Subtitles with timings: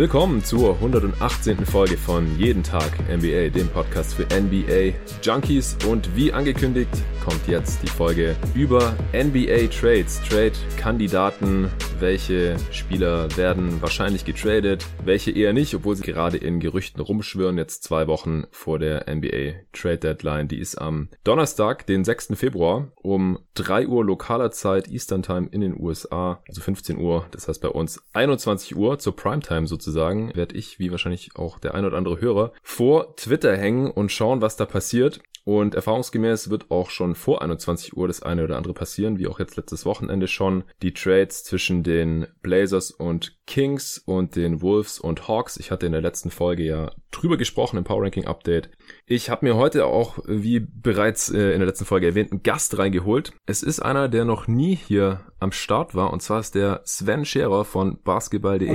[0.00, 1.66] Willkommen zur 118.
[1.66, 5.76] Folge von Jeden Tag NBA, dem Podcast für NBA Junkies.
[5.86, 6.88] Und wie angekündigt,
[7.22, 11.68] kommt jetzt die Folge über NBA Trades, Trade-Kandidaten.
[11.98, 17.58] Welche Spieler werden wahrscheinlich getradet, welche eher nicht, obwohl sie gerade in Gerüchten rumschwirren.
[17.58, 20.48] Jetzt zwei Wochen vor der NBA Trade Deadline.
[20.48, 22.28] Die ist am Donnerstag, den 6.
[22.36, 27.26] Februar um 3 Uhr lokaler Zeit, Eastern Time in den USA, also 15 Uhr.
[27.32, 31.58] Das heißt bei uns 21 Uhr zur Primetime sozusagen sozusagen, werde ich, wie wahrscheinlich auch
[31.58, 35.20] der ein oder andere Hörer, vor Twitter hängen und schauen, was da passiert.
[35.44, 39.38] Und erfahrungsgemäß wird auch schon vor 21 Uhr das eine oder andere passieren, wie auch
[39.38, 40.64] jetzt letztes Wochenende schon.
[40.82, 45.56] Die Trades zwischen den Blazers und Kings und den Wolves und Hawks.
[45.56, 48.70] Ich hatte in der letzten Folge ja drüber gesprochen im Power Ranking Update.
[49.06, 52.78] Ich habe mir heute auch, wie bereits äh, in der letzten Folge erwähnt, einen Gast
[52.78, 53.32] reingeholt.
[53.46, 57.24] Es ist einer, der noch nie hier am Start war und zwar ist der Sven
[57.24, 58.68] Scherer von basketball.de.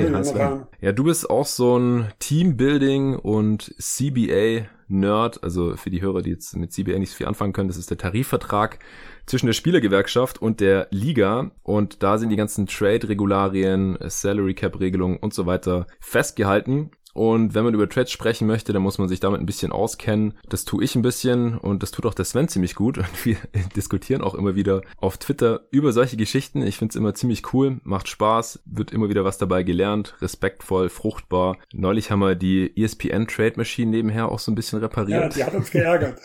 [0.82, 6.32] Ja, du bist auch so ein Teambuilding und CBA Nerd, also für die Hörer, die
[6.32, 8.80] jetzt mit CBA nicht so viel anfangen können, das ist der Tarifvertrag
[9.26, 11.52] zwischen der Spielergewerkschaft und der Liga.
[11.64, 17.74] Und da sind die ganzen Trade-Regularien, Salary Cap-Regelungen und so weiter festgehalten und wenn man
[17.74, 20.34] über Trades sprechen möchte, dann muss man sich damit ein bisschen auskennen.
[20.50, 22.98] Das tue ich ein bisschen und das tut auch der Sven ziemlich gut.
[22.98, 23.38] Und wir
[23.76, 26.62] diskutieren auch immer wieder auf Twitter über solche Geschichten.
[26.62, 30.90] Ich finde es immer ziemlich cool, macht Spaß, wird immer wieder was dabei gelernt, respektvoll,
[30.90, 31.56] fruchtbar.
[31.72, 35.24] Neulich haben wir die ESPN Trade Machine nebenher auch so ein bisschen repariert.
[35.24, 36.20] Ja, die hat uns geärgert.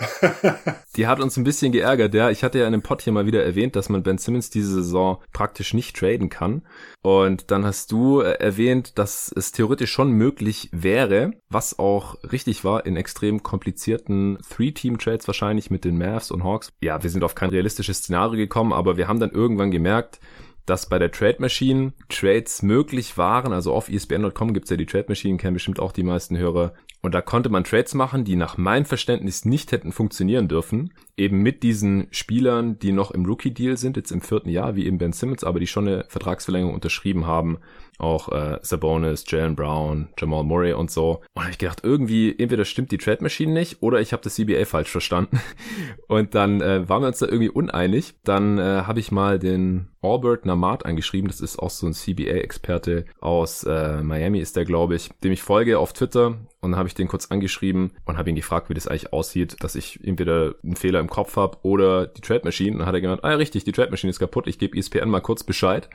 [0.96, 2.30] die hat uns ein bisschen geärgert, ja.
[2.30, 4.74] Ich hatte ja in dem Pod hier mal wieder erwähnt, dass man Ben Simmons diese
[4.74, 6.62] Saison praktisch nicht traden kann.
[7.02, 12.64] Und dann hast du äh, erwähnt, dass es theoretisch schon möglich wäre, was auch richtig
[12.64, 16.72] war in extrem komplizierten Three-Team-Trades wahrscheinlich mit den Mavs und Hawks.
[16.80, 20.20] Ja, wir sind auf kein realistisches Szenario gekommen, aber wir haben dann irgendwann gemerkt,
[20.66, 23.52] dass bei der Trade Machine Trades möglich waren.
[23.52, 26.74] Also auf ESPN.com gibt's ja die Trade Machine, kennen bestimmt auch die meisten Hörer.
[27.02, 30.92] Und da konnte man Trades machen, die nach meinem Verständnis nicht hätten funktionieren dürfen.
[31.16, 34.98] Eben mit diesen Spielern, die noch im Rookie-Deal sind, jetzt im vierten Jahr, wie eben
[34.98, 37.58] Ben Simmons, aber die schon eine Vertragsverlängerung unterschrieben haben.
[38.00, 41.20] Auch äh, Sabonis, Jalen Brown, Jamal Murray und so.
[41.34, 44.34] Und habe ich gedacht, irgendwie, entweder stimmt die Trade Machine nicht oder ich habe das
[44.34, 45.40] CBA falsch verstanden.
[46.08, 48.14] Und dann äh, waren wir uns da irgendwie uneinig.
[48.24, 51.28] Dann äh, habe ich mal den Albert Namat angeschrieben.
[51.28, 55.42] Das ist auch so ein CBA-Experte aus äh, Miami, ist der, glaube ich, dem ich
[55.42, 56.38] folge auf Twitter.
[56.62, 59.56] Und dann habe ich den kurz angeschrieben und habe ihn gefragt, wie das eigentlich aussieht,
[59.60, 62.72] dass ich entweder einen Fehler im Kopf habe oder die Trade Machine.
[62.72, 64.46] Und dann hat er gemeint, ah richtig, die Trade Machine ist kaputt.
[64.46, 65.88] Ich gebe ESPN mal kurz Bescheid.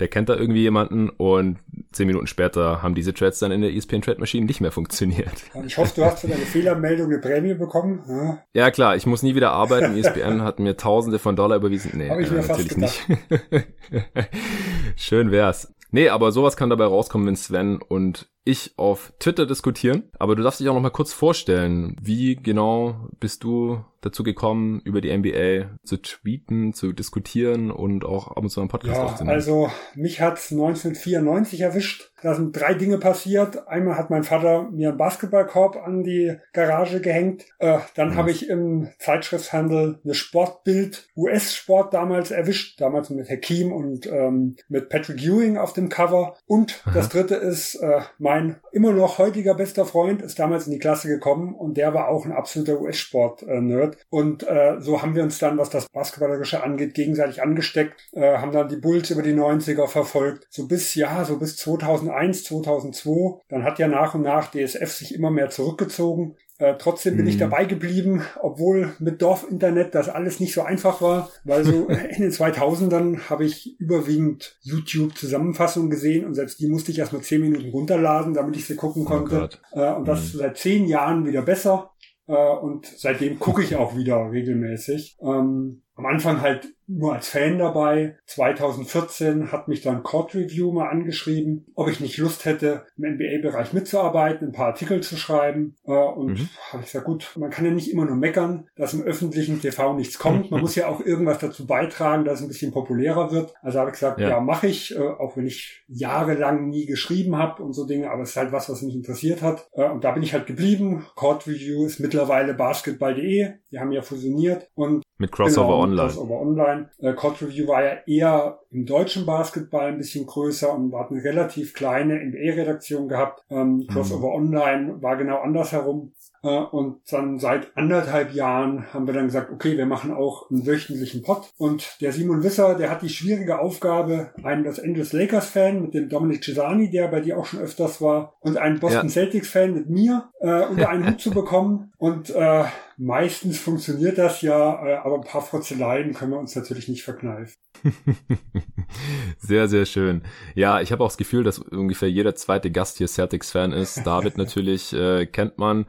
[0.00, 1.47] Der kennt da irgendwie jemanden und
[1.92, 5.32] zehn Minuten später haben diese Trades dann in der ESPN Trade Machine nicht mehr funktioniert.
[5.64, 8.02] Ich hoffe, du hast für deine Fehlermeldung eine Prämie bekommen.
[8.08, 9.96] Ja, ja klar, ich muss nie wieder arbeiten.
[9.96, 11.92] ESPN hat mir Tausende von Dollar überwiesen.
[11.94, 13.06] Nee, äh, natürlich nicht.
[14.96, 15.72] Schön wär's.
[15.90, 20.04] Nee, aber sowas kann dabei rauskommen, wenn Sven und ich auf Twitter diskutieren.
[20.18, 24.80] Aber du darfst dich auch noch mal kurz vorstellen, wie genau bist du dazu gekommen,
[24.84, 29.04] über die NBA zu tweeten, zu diskutieren und auch ab und zu einen Podcast ja,
[29.04, 29.34] aufzunehmen?
[29.34, 32.12] Also mich hat 1994 erwischt.
[32.22, 33.68] Da sind drei Dinge passiert.
[33.68, 37.44] Einmal hat mein Vater mir einen Basketballkorb an die Garage gehängt.
[37.58, 38.16] Äh, dann mhm.
[38.16, 42.80] habe ich im Zeitschriftshandel eine Sportbild US-Sport damals erwischt.
[42.80, 46.36] Damals mit Hakim und ähm, mit Patrick Ewing auf dem Cover.
[46.46, 50.78] Und das dritte ist äh, mein immer noch heutiger bester Freund ist damals in die
[50.78, 53.96] Klasse gekommen und der war auch ein absoluter US-Sport-Nerd.
[54.10, 58.52] Und äh, so haben wir uns dann, was das Basketballerische angeht, gegenseitig angesteckt, äh, haben
[58.52, 63.40] dann die Bulls über die 90er verfolgt, so bis, ja, so bis 2001, 2002.
[63.48, 66.36] Dann hat ja nach und nach DSF sich immer mehr zurückgezogen.
[66.58, 67.30] Äh, trotzdem bin mhm.
[67.30, 72.22] ich dabei geblieben, obwohl mit Dorfinternet das alles nicht so einfach war, weil so in
[72.22, 77.42] den 2000ern habe ich überwiegend YouTube-Zusammenfassungen gesehen und selbst die musste ich erst mal zehn
[77.42, 79.50] Minuten runterladen, damit ich sie gucken oh konnte.
[79.70, 80.38] Oh äh, und das mhm.
[80.38, 81.92] seit zehn Jahren wieder besser.
[82.26, 85.16] Äh, und seitdem gucke ich auch wieder regelmäßig.
[85.22, 88.16] Ähm, am Anfang halt nur als Fan dabei.
[88.26, 93.72] 2014 hat mich dann Court Review mal angeschrieben, ob ich nicht Lust hätte, im NBA-Bereich
[93.72, 95.74] mitzuarbeiten, ein paar Artikel zu schreiben.
[95.84, 96.48] Äh, und mhm.
[96.72, 99.94] habe ich gesagt, gut, man kann ja nicht immer nur meckern, dass im öffentlichen TV
[99.94, 100.52] nichts kommt.
[100.52, 103.52] Man muss ja auch irgendwas dazu beitragen, dass es ein bisschen populärer wird.
[103.60, 107.36] Also habe ich gesagt, ja, ja mache ich, äh, auch wenn ich jahrelang nie geschrieben
[107.36, 109.68] habe und so Dinge, aber es ist halt was, was mich interessiert hat.
[109.72, 111.06] Äh, und da bin ich halt geblieben.
[111.16, 113.54] Court Review ist mittlerweile basketball.de.
[113.72, 116.08] Die haben ja fusioniert und mit Crossover genau, Online.
[116.08, 116.90] Crossover Online.
[116.98, 121.22] Äh, Code Review war ja eher im deutschen Basketball ein bisschen größer und hat eine
[121.22, 123.44] relativ kleine NBA-Redaktion gehabt.
[123.50, 124.34] Ähm, Crossover mhm.
[124.34, 126.12] Online war genau andersherum.
[126.42, 130.66] Äh, und dann seit anderthalb Jahren haben wir dann gesagt, okay, wir machen auch einen
[130.66, 131.52] wöchentlichen Pod.
[131.58, 136.08] Und der Simon Wisser, der hat die schwierige Aufgabe, einen Los Angeles Lakers-Fan mit dem
[136.08, 139.12] Dominic Cesani, der bei dir auch schon öfters war, und einen Boston ja.
[139.12, 141.92] Celtics-Fan mit mir äh, unter einen Hut zu bekommen.
[141.98, 142.64] Und äh,
[142.98, 147.54] meistens funktioniert das ja, äh, aber ein paar Frotzeleien können wir uns natürlich nicht verkneifen.
[149.38, 150.22] sehr, sehr schön.
[150.54, 154.06] Ja, ich habe auch das Gefühl, dass ungefähr jeder zweite Gast hier Celtics-Fan ist.
[154.06, 155.86] David natürlich äh, kennt man.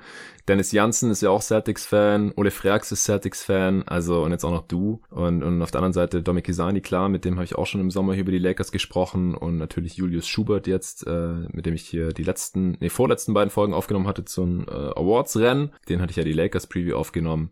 [0.49, 4.67] Dennis Janssen ist ja auch Celtics-Fan, Ole Freaks ist Celtics-Fan, also und jetzt auch noch
[4.67, 4.99] du.
[5.11, 7.81] Und, und auf der anderen Seite Domi Kisani, klar, mit dem habe ich auch schon
[7.81, 11.75] im Sommer hier über die Lakers gesprochen und natürlich Julius Schubert jetzt, äh, mit dem
[11.75, 15.71] ich hier die letzten, nee, vorletzten beiden Folgen aufgenommen hatte zum äh, Awards-Rennen.
[15.87, 17.51] Den hatte ich ja die Lakers-Preview aufgenommen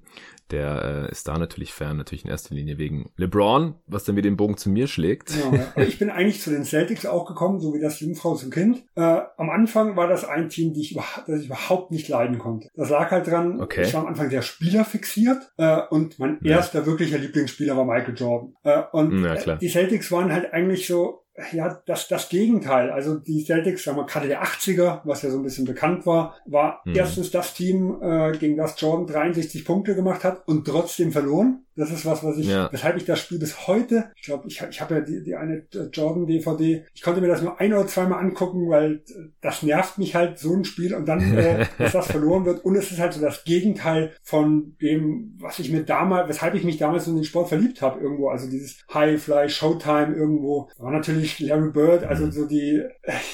[0.52, 4.30] der äh, ist da natürlich fern, natürlich in erster Linie wegen LeBron, was dann wieder
[4.30, 5.32] den Bogen zu mir schlägt.
[5.36, 8.84] Ja, ich bin eigentlich zu den Celtics auch gekommen, so wie das Jungfrau zum Kind.
[8.96, 12.70] Äh, am Anfang war das ein Team, die ich, das ich überhaupt nicht leiden konnte.
[12.76, 13.84] Das lag halt dran, okay.
[13.84, 16.58] ich war am Anfang sehr spielerfixiert äh, und mein ja.
[16.58, 18.54] erster wirklicher Lieblingsspieler war Michael Jordan.
[18.64, 22.90] Äh, und ja, die Celtics waren halt eigentlich so ja, das, das Gegenteil.
[22.90, 26.36] Also die Celtics, sagen wir gerade der 80er, was ja so ein bisschen bekannt war,
[26.46, 26.96] war mhm.
[26.96, 31.64] erstens das Team, äh, gegen das Jordan 63 Punkte gemacht hat und trotzdem verloren.
[31.78, 32.70] Das ist was, was ich, ja.
[32.72, 35.68] weshalb ich das Spiel bis heute, ich glaube, ich, ich habe ja die, die eine
[35.94, 39.04] Jordan-DVD, ich konnte mir das nur ein oder zweimal angucken, weil
[39.42, 42.66] das nervt mich halt, so ein Spiel und dann, äh, dass das verloren wird.
[42.66, 46.64] Und es ist halt so das Gegenteil von dem, was ich mir damals, weshalb ich
[46.64, 48.30] mich damals in den Sport verliebt habe irgendwo.
[48.30, 50.70] Also dieses High-Fly, Showtime irgendwo.
[50.80, 52.32] war natürlich Larry Bird, also mhm.
[52.32, 52.84] so die,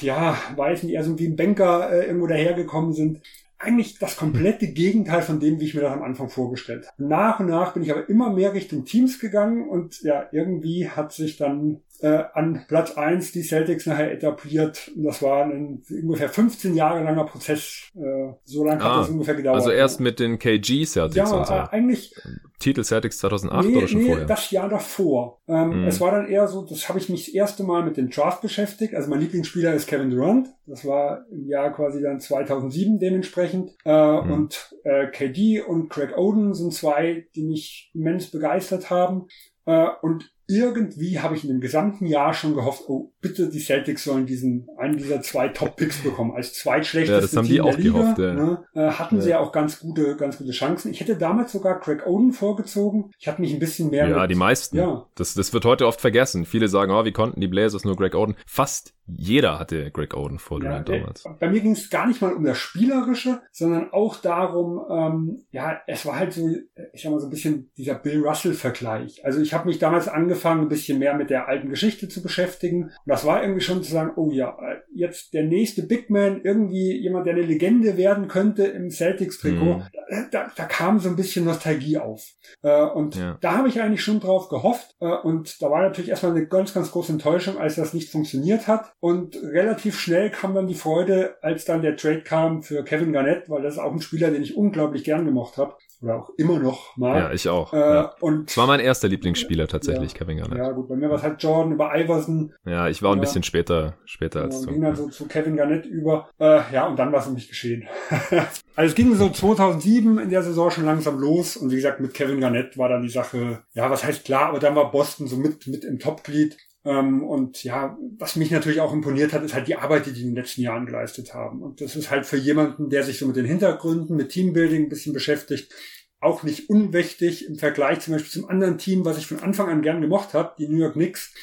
[0.00, 3.20] ja, weiß nicht, eher so wie ein Banker äh, irgendwo dahergekommen sind
[3.64, 7.08] eigentlich das komplette Gegenteil von dem, wie ich mir das am Anfang vorgestellt habe.
[7.08, 11.12] Nach und nach bin ich aber immer mehr Richtung Teams gegangen und ja, irgendwie hat
[11.12, 14.90] sich dann äh, an Platz eins die Celtics nachher etabliert.
[14.94, 17.90] Und das war ein ungefähr 15 Jahre langer Prozess.
[17.96, 19.56] Äh, so lange ah, hat das ungefähr gedauert.
[19.56, 21.16] Also erst mit den KG Celtics.
[21.16, 21.54] Ja, und so.
[21.54, 22.14] äh, eigentlich.
[22.58, 24.26] Titel Celtics 2008 nee, oder schon nee, vorher?
[24.26, 25.40] das Jahr davor.
[25.48, 25.86] Ähm, mhm.
[25.86, 28.42] Es war dann eher so, das habe ich mich das erste Mal mit dem Draft
[28.42, 28.94] beschäftigt.
[28.94, 30.48] Also mein Lieblingsspieler ist Kevin Durant.
[30.66, 33.70] Das war im Jahr quasi dann 2007 dementsprechend.
[33.86, 34.30] Äh, mhm.
[34.30, 39.26] Und äh, KD und Craig Oden sind zwei, die mich immens begeistert haben.
[39.64, 44.04] Äh, und irgendwie habe ich in dem gesamten Jahr schon gehofft, oh, bitte die Celtics
[44.04, 47.76] sollen diesen, einen dieser zwei Top-Picks bekommen, als zweitschlechteste ja, das haben Team die auch
[47.76, 47.98] Liga.
[47.98, 48.34] Gehofft, ja.
[48.34, 49.22] ne, äh, hatten ja.
[49.22, 50.90] sie ja auch ganz gute, ganz gute Chancen.
[50.90, 53.10] Ich hätte damals sogar Craig Oden vorgezogen.
[53.18, 54.08] Ich habe mich ein bisschen mehr.
[54.08, 54.76] Ja, mit, die meisten.
[54.76, 55.06] Ja.
[55.14, 56.44] Das, das wird heute oft vergessen.
[56.44, 58.36] Viele sagen, oh, wie konnten die Blazers nur Greg Oden?
[58.46, 61.24] Fast jeder hatte Greg Oden vor ja, damals.
[61.38, 65.78] Bei mir ging es gar nicht mal um das Spielerische, sondern auch darum, ähm, ja,
[65.86, 66.48] es war halt so,
[66.92, 69.24] ich sag mal so ein bisschen dieser Bill Russell-Vergleich.
[69.24, 72.84] Also ich habe mich damals angefangen, ein bisschen mehr mit der alten Geschichte zu beschäftigen.
[72.84, 74.56] Und das war irgendwie schon zu sagen, oh ja,
[74.94, 79.78] jetzt der nächste Big Man, irgendwie jemand, der eine Legende werden könnte im Celtics-Trikot.
[79.78, 79.82] Mhm.
[80.30, 82.32] Da, da, kam so ein bisschen Nostalgie auf.
[82.62, 83.38] Äh, und ja.
[83.40, 84.94] da habe ich eigentlich schon drauf gehofft.
[85.00, 88.68] Äh, und da war natürlich erstmal eine ganz, ganz große Enttäuschung, als das nicht funktioniert
[88.68, 88.92] hat.
[89.00, 93.48] Und relativ schnell kam dann die Freude, als dann der Trade kam für Kevin Garnett,
[93.48, 96.58] weil das ist auch ein Spieler, den ich unglaublich gern gemocht habe oder auch immer
[96.58, 97.18] noch mal.
[97.18, 97.72] Ja, ich auch.
[97.72, 98.14] Äh, ja.
[98.20, 100.58] Und das war mein erster Lieblingsspieler tatsächlich, ja, Kevin Garnett.
[100.58, 102.52] Ja, gut, bei mir war es halt Jordan über Iverson.
[102.64, 104.68] Ja, ich war ein bisschen später, später ja, als du.
[104.68, 106.28] ging dann so zu Kevin Garnett über.
[106.38, 107.88] Äh, ja, und dann war es mich geschehen.
[108.30, 112.14] also es ging so 2007 in der Saison schon langsam los und wie gesagt, mit
[112.14, 115.36] Kevin Garnett war dann die Sache, ja, was heißt klar, aber dann war Boston so
[115.36, 116.56] mit, mit im Topglied.
[116.84, 120.22] Ähm, und ja, was mich natürlich auch imponiert hat, ist halt die Arbeit, die die
[120.22, 121.62] in den letzten Jahren geleistet haben.
[121.62, 124.88] Und das ist halt für jemanden, der sich so mit den Hintergründen, mit Teambuilding ein
[124.88, 125.72] bisschen beschäftigt,
[126.20, 129.82] auch nicht unwichtig im Vergleich zum Beispiel zum anderen Team, was ich von Anfang an
[129.82, 131.34] gern gemocht habe, die New York Knicks.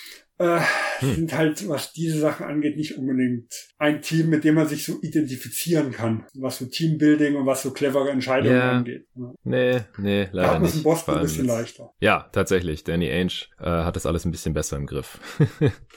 [0.41, 0.59] Äh,
[0.99, 1.15] hm.
[1.15, 4.99] sind halt, was diese Sachen angeht, nicht unbedingt ein Team, mit dem man sich so
[5.01, 8.71] identifizieren kann, was so Teambuilding und was so clevere Entscheidungen ja.
[8.71, 9.07] angeht.
[9.15, 9.33] Ja.
[9.43, 10.83] Nee, nee, leider da hat nicht.
[10.83, 11.91] Boston ein bisschen leichter.
[11.99, 12.83] Ja, tatsächlich.
[12.83, 15.19] Danny Ainge äh, hat das alles ein bisschen besser im Griff.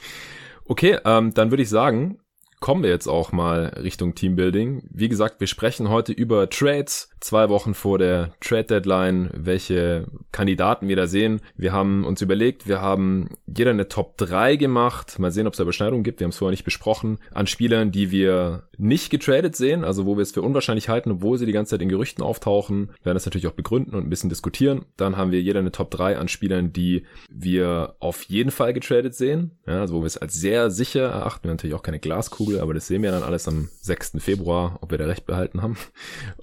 [0.65, 2.19] okay, ähm, dann würde ich sagen,
[2.59, 4.87] kommen wir jetzt auch mal Richtung Teambuilding.
[4.91, 10.87] Wie gesagt, wir sprechen heute über Trades, zwei Wochen vor der Trade Deadline, welche Kandidaten
[10.87, 11.41] wir da sehen.
[11.57, 15.17] Wir haben uns überlegt, wir haben jeder eine Top 3 gemacht.
[15.17, 16.19] Mal sehen, ob es da Überschneidungen gibt.
[16.19, 17.17] Wir haben es vorher nicht besprochen.
[17.33, 21.37] An Spielern, die wir nicht getradet sehen, also wo wir es für unwahrscheinlich halten, obwohl
[21.37, 22.91] sie die ganze Zeit in Gerüchten auftauchen.
[23.03, 24.85] Werden das natürlich auch begründen und ein bisschen diskutieren.
[24.95, 29.15] Dann haben wir jeder eine Top 3 an Spielern, die wir auf jeden Fall getradet
[29.15, 29.51] sehen.
[29.65, 31.45] Ja, also wo wir es als sehr sicher erachten.
[31.45, 34.17] Wir haben natürlich auch keine Glaskugel, aber das sehen wir dann alles am 6.
[34.19, 35.77] Februar, ob wir da recht behalten haben.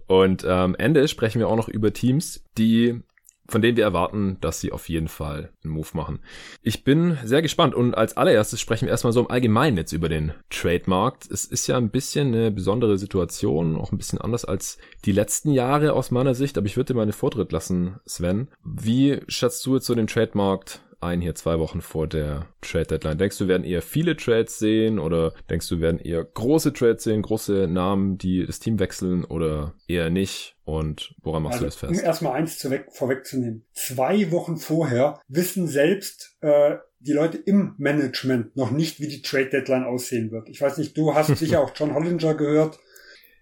[0.09, 3.03] Und ähm, am Ende sprechen wir auch noch über Teams, die
[3.49, 6.21] von denen wir erwarten, dass sie auf jeden Fall einen Move machen.
[6.63, 10.09] Ich bin sehr gespannt und als allererstes sprechen wir erstmal so im Allgemeinen jetzt über
[10.09, 11.31] den Trademarkt.
[11.31, 15.51] Es ist ja ein bisschen eine besondere Situation, auch ein bisschen anders als die letzten
[15.51, 18.49] Jahre aus meiner Sicht, aber ich würde dir mal eine Vortritt lassen, Sven.
[18.65, 23.19] Wie schätzt du jetzt so den Trademarkt ein hier zwei Wochen vor der Trade Deadline.
[23.19, 27.23] Denkst du, werden eher viele Trades sehen oder denkst du, werden eher große Trades sehen,
[27.23, 30.57] große Namen, die das Team wechseln oder eher nicht?
[30.65, 31.93] Und woran machst also, du das fest?
[31.93, 33.65] Um erstmal eins zu weg, vorwegzunehmen.
[33.73, 39.51] Zwei Wochen vorher wissen selbst äh, die Leute im Management noch nicht, wie die Trade
[39.51, 40.49] Deadline aussehen wird.
[40.49, 42.79] Ich weiß nicht, du hast sicher auch John Hollinger gehört.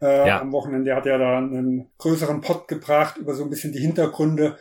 [0.00, 0.40] Äh, ja.
[0.40, 4.57] Am Wochenende hat er da einen größeren Pod gebracht über so ein bisschen die Hintergründe.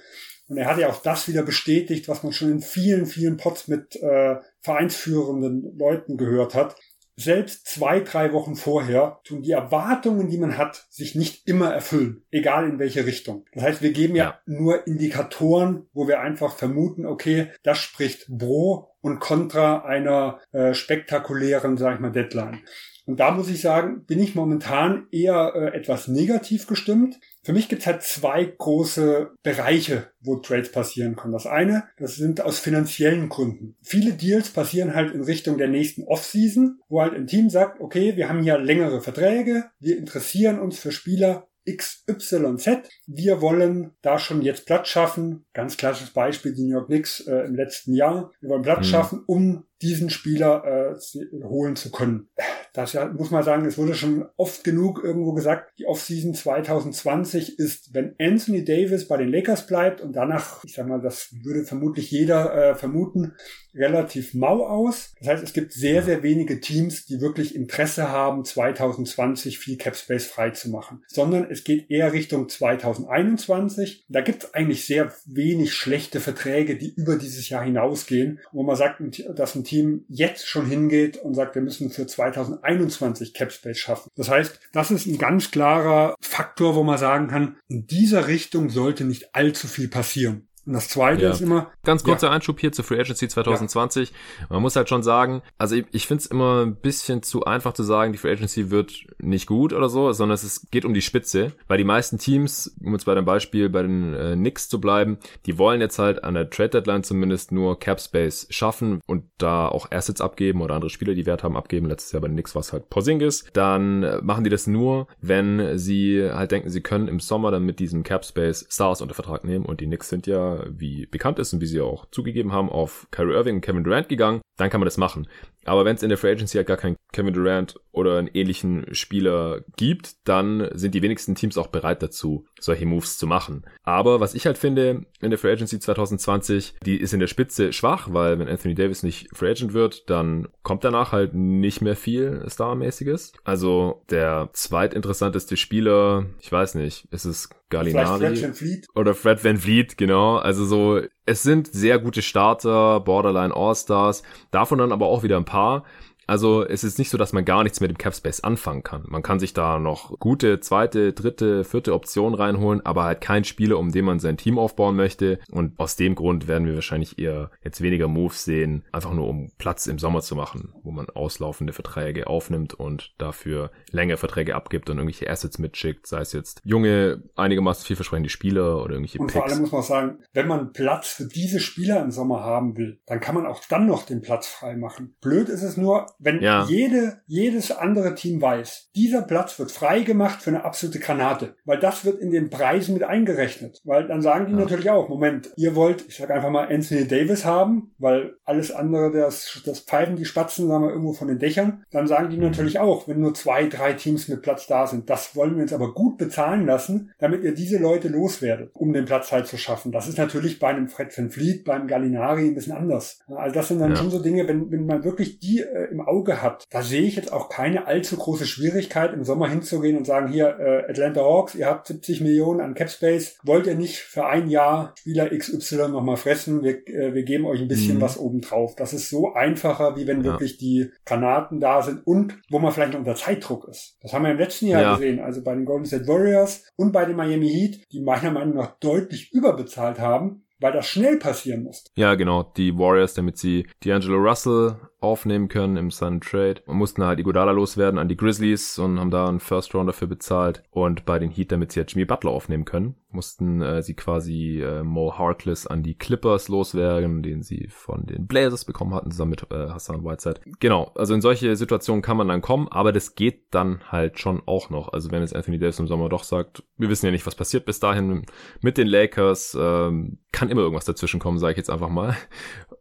[0.50, 3.68] Und er hat ja auch das wieder bestätigt, was man schon in vielen, vielen Pots
[3.68, 6.76] mit äh, vereinsführenden Leuten gehört hat.
[7.16, 12.24] Selbst zwei, drei Wochen vorher tun die Erwartungen, die man hat, sich nicht immer erfüllen,
[12.32, 13.46] egal in welche Richtung.
[13.54, 18.28] Das heißt, wir geben ja, ja nur Indikatoren, wo wir einfach vermuten, okay, das spricht
[18.36, 22.62] pro und contra einer äh, spektakulären, sag ich mal, Deadline.
[23.10, 27.20] Und da muss ich sagen, bin ich momentan eher äh, etwas negativ gestimmt.
[27.42, 31.34] Für mich gibt es halt zwei große Bereiche, wo Trades passieren können.
[31.34, 33.76] Das eine, das sind aus finanziellen Gründen.
[33.82, 38.16] Viele Deals passieren halt in Richtung der nächsten Offseason, wo halt ein Team sagt, okay,
[38.16, 42.90] wir haben hier längere Verträge, wir interessieren uns für Spieler XYZ.
[43.08, 45.46] Wir wollen da schon jetzt Platz schaffen.
[45.54, 48.32] Ganz klassisches Beispiel, die New York Knicks äh, im letzten Jahr.
[48.40, 48.92] Wir wollen Platz mhm.
[48.92, 52.30] schaffen, um diesen Spieler äh, holen zu können.
[52.74, 57.58] Das ja, muss man sagen, es wurde schon oft genug irgendwo gesagt, die Offseason 2020
[57.58, 61.64] ist, wenn Anthony Davis bei den Lakers bleibt und danach, ich sag mal, das würde
[61.64, 63.34] vermutlich jeder äh, vermuten,
[63.74, 65.14] relativ mau aus.
[65.20, 69.96] Das heißt, es gibt sehr, sehr wenige Teams, die wirklich Interesse haben, 2020 viel Cap
[69.96, 74.06] Space frei zu machen, sondern es geht eher Richtung 2021.
[74.10, 78.76] Da gibt es eigentlich sehr wenig schlechte Verträge, die über dieses Jahr hinausgehen, wo man
[78.76, 79.02] sagt,
[79.36, 84.10] dass ein Team jetzt schon hingeht und sagt, wir müssen für 2021 Cap Space schaffen.
[84.16, 88.70] Das heißt, das ist ein ganz klarer Faktor, wo man sagen kann, in dieser Richtung
[88.70, 90.49] sollte nicht allzu viel passieren.
[90.70, 91.32] Und das zweite ja.
[91.32, 91.72] ist immer.
[91.84, 92.34] Ganz kurzer ja.
[92.34, 94.12] Einschub hier zur Free Agency 2020.
[94.12, 94.46] Ja.
[94.52, 97.74] Man muss halt schon sagen, also ich, ich finde es immer ein bisschen zu einfach
[97.74, 101.02] zu sagen, die Free Agency wird nicht gut oder so, sondern es geht um die
[101.02, 101.54] Spitze.
[101.68, 105.18] Weil die meisten Teams, um jetzt bei dem Beispiel bei den äh, Knicks zu bleiben,
[105.48, 109.68] die wollen jetzt halt an der Trade Deadline zumindest nur Cap Space schaffen und da
[109.68, 111.88] auch Assets abgeben oder andere Spieler, die Wert haben, abgeben.
[111.88, 113.46] Letztes Jahr bei den Knicks war es halt Porzingis.
[113.54, 117.66] Dann äh, machen die das nur, wenn sie halt denken, sie können im Sommer dann
[117.66, 121.40] mit diesem Cap Space Stars unter Vertrag nehmen und die Knicks sind ja wie bekannt
[121.40, 124.70] ist und wie sie auch zugegeben haben, auf Kyrie Irving und Kevin Durant gegangen, dann
[124.70, 125.28] kann man das machen.
[125.66, 128.94] Aber wenn es in der Free Agency halt gar keinen Kevin Durant oder einen ähnlichen
[128.94, 133.66] Spieler gibt, dann sind die wenigsten Teams auch bereit dazu, solche Moves zu machen.
[133.84, 137.74] Aber was ich halt finde, in der Free Agency 2020, die ist in der Spitze
[137.74, 141.96] schwach, weil wenn Anthony Davis nicht Free Agent wird, dann kommt danach halt nicht mehr
[141.96, 143.34] viel Starmäßiges.
[143.44, 150.38] Also der zweitinteressanteste Spieler, ich weiß nicht, ist es Gallinari oder Fred Van Vliet, genau.
[150.38, 155.46] Also so, es sind sehr gute Starter, Borderline All-Stars, davon dann aber auch wieder ein
[155.46, 155.84] paar,
[156.30, 159.04] also es ist nicht so, dass man gar nichts mit dem Capspace anfangen kann.
[159.08, 163.80] Man kann sich da noch gute zweite, dritte, vierte Option reinholen, aber halt kein Spieler,
[163.80, 165.40] um den man sein Team aufbauen möchte.
[165.52, 169.52] Und aus dem Grund werden wir wahrscheinlich eher jetzt weniger Moves sehen, einfach nur um
[169.58, 174.90] Platz im Sommer zu machen, wo man auslaufende Verträge aufnimmt und dafür längere Verträge abgibt
[174.92, 179.34] und irgendwelche Assets mitschickt, sei es jetzt junge, einigermaßen vielversprechende Spieler oder irgendwelche Und Picks.
[179.34, 183.00] vor allem muss man sagen, wenn man Platz für diese Spieler im Sommer haben will,
[183.08, 185.16] dann kann man auch dann noch den Platz frei machen.
[185.22, 186.66] Blöd ist es nur, wenn ja.
[186.66, 191.80] jede, jedes andere Team weiß, dieser Platz wird frei gemacht für eine absolute Granate, weil
[191.80, 193.80] das wird in den Preisen mit eingerechnet.
[193.86, 194.60] Weil dann sagen die ja.
[194.60, 199.12] natürlich auch, Moment, ihr wollt, ich sag einfach mal Anthony Davis haben, weil alles andere,
[199.12, 202.80] das, das Pfeifen, die Spatzen, sagen wir irgendwo von den Dächern, dann sagen die natürlich
[202.80, 205.94] auch, wenn nur zwei, drei Teams mit Platz da sind, das wollen wir uns aber
[205.94, 209.94] gut bezahlen lassen, damit ihr diese Leute loswerdet, um den Platz halt zu schaffen.
[209.94, 213.20] Das ist natürlich bei einem Fred Van Fleet, beim Gallinari ein bisschen anders.
[213.28, 213.96] Also das sind dann ja.
[213.96, 217.16] schon so Dinge, wenn, wenn man wirklich die äh, im Auge hat, da sehe ich
[217.16, 221.56] jetzt auch keine allzu große Schwierigkeit, im Sommer hinzugehen und sagen, hier, äh, Atlanta Hawks,
[221.56, 226.18] ihr habt 70 Millionen an Capspace, wollt ihr nicht für ein Jahr Spieler XY nochmal
[226.18, 228.02] fressen, wir, äh, wir geben euch ein bisschen mhm.
[228.02, 228.76] was obendrauf.
[228.76, 230.32] Das ist so einfacher, wie wenn ja.
[230.32, 233.98] wirklich die Granaten da sind und wo man vielleicht unter Zeitdruck ist.
[234.02, 234.96] Das haben wir im letzten Jahr ja.
[234.96, 238.56] gesehen, also bei den Golden State Warriors und bei den Miami Heat, die meiner Meinung
[238.56, 241.86] nach deutlich überbezahlt haben, weil das schnell passieren muss.
[241.96, 242.44] Ja, genau.
[242.58, 246.62] Die Warriors, damit sie D'Angelo Russell aufnehmen können im Sun Trade.
[246.66, 250.64] Mussten halt Iguodala loswerden an die Grizzlies und haben da einen First Round dafür bezahlt.
[250.72, 254.62] Und bei den Heat, damit sie halt Jimmy Butler aufnehmen können, mussten äh, sie quasi
[254.62, 259.32] äh, Mo Harkless an die Clippers loswerden, den sie von den Blazers bekommen hatten, zusammen
[259.32, 260.42] mit äh, Hassan Whiteside.
[260.60, 264.44] Genau, also in solche Situationen kann man dann kommen, aber das geht dann halt schon
[264.46, 264.94] auch noch.
[264.94, 267.66] Also wenn jetzt Anthony Davis im Sommer doch sagt, wir wissen ja nicht, was passiert
[267.66, 268.26] bis dahin
[268.62, 272.16] mit den Lakers, ähm, kann immer irgendwas dazwischen kommen, sage ich jetzt einfach mal.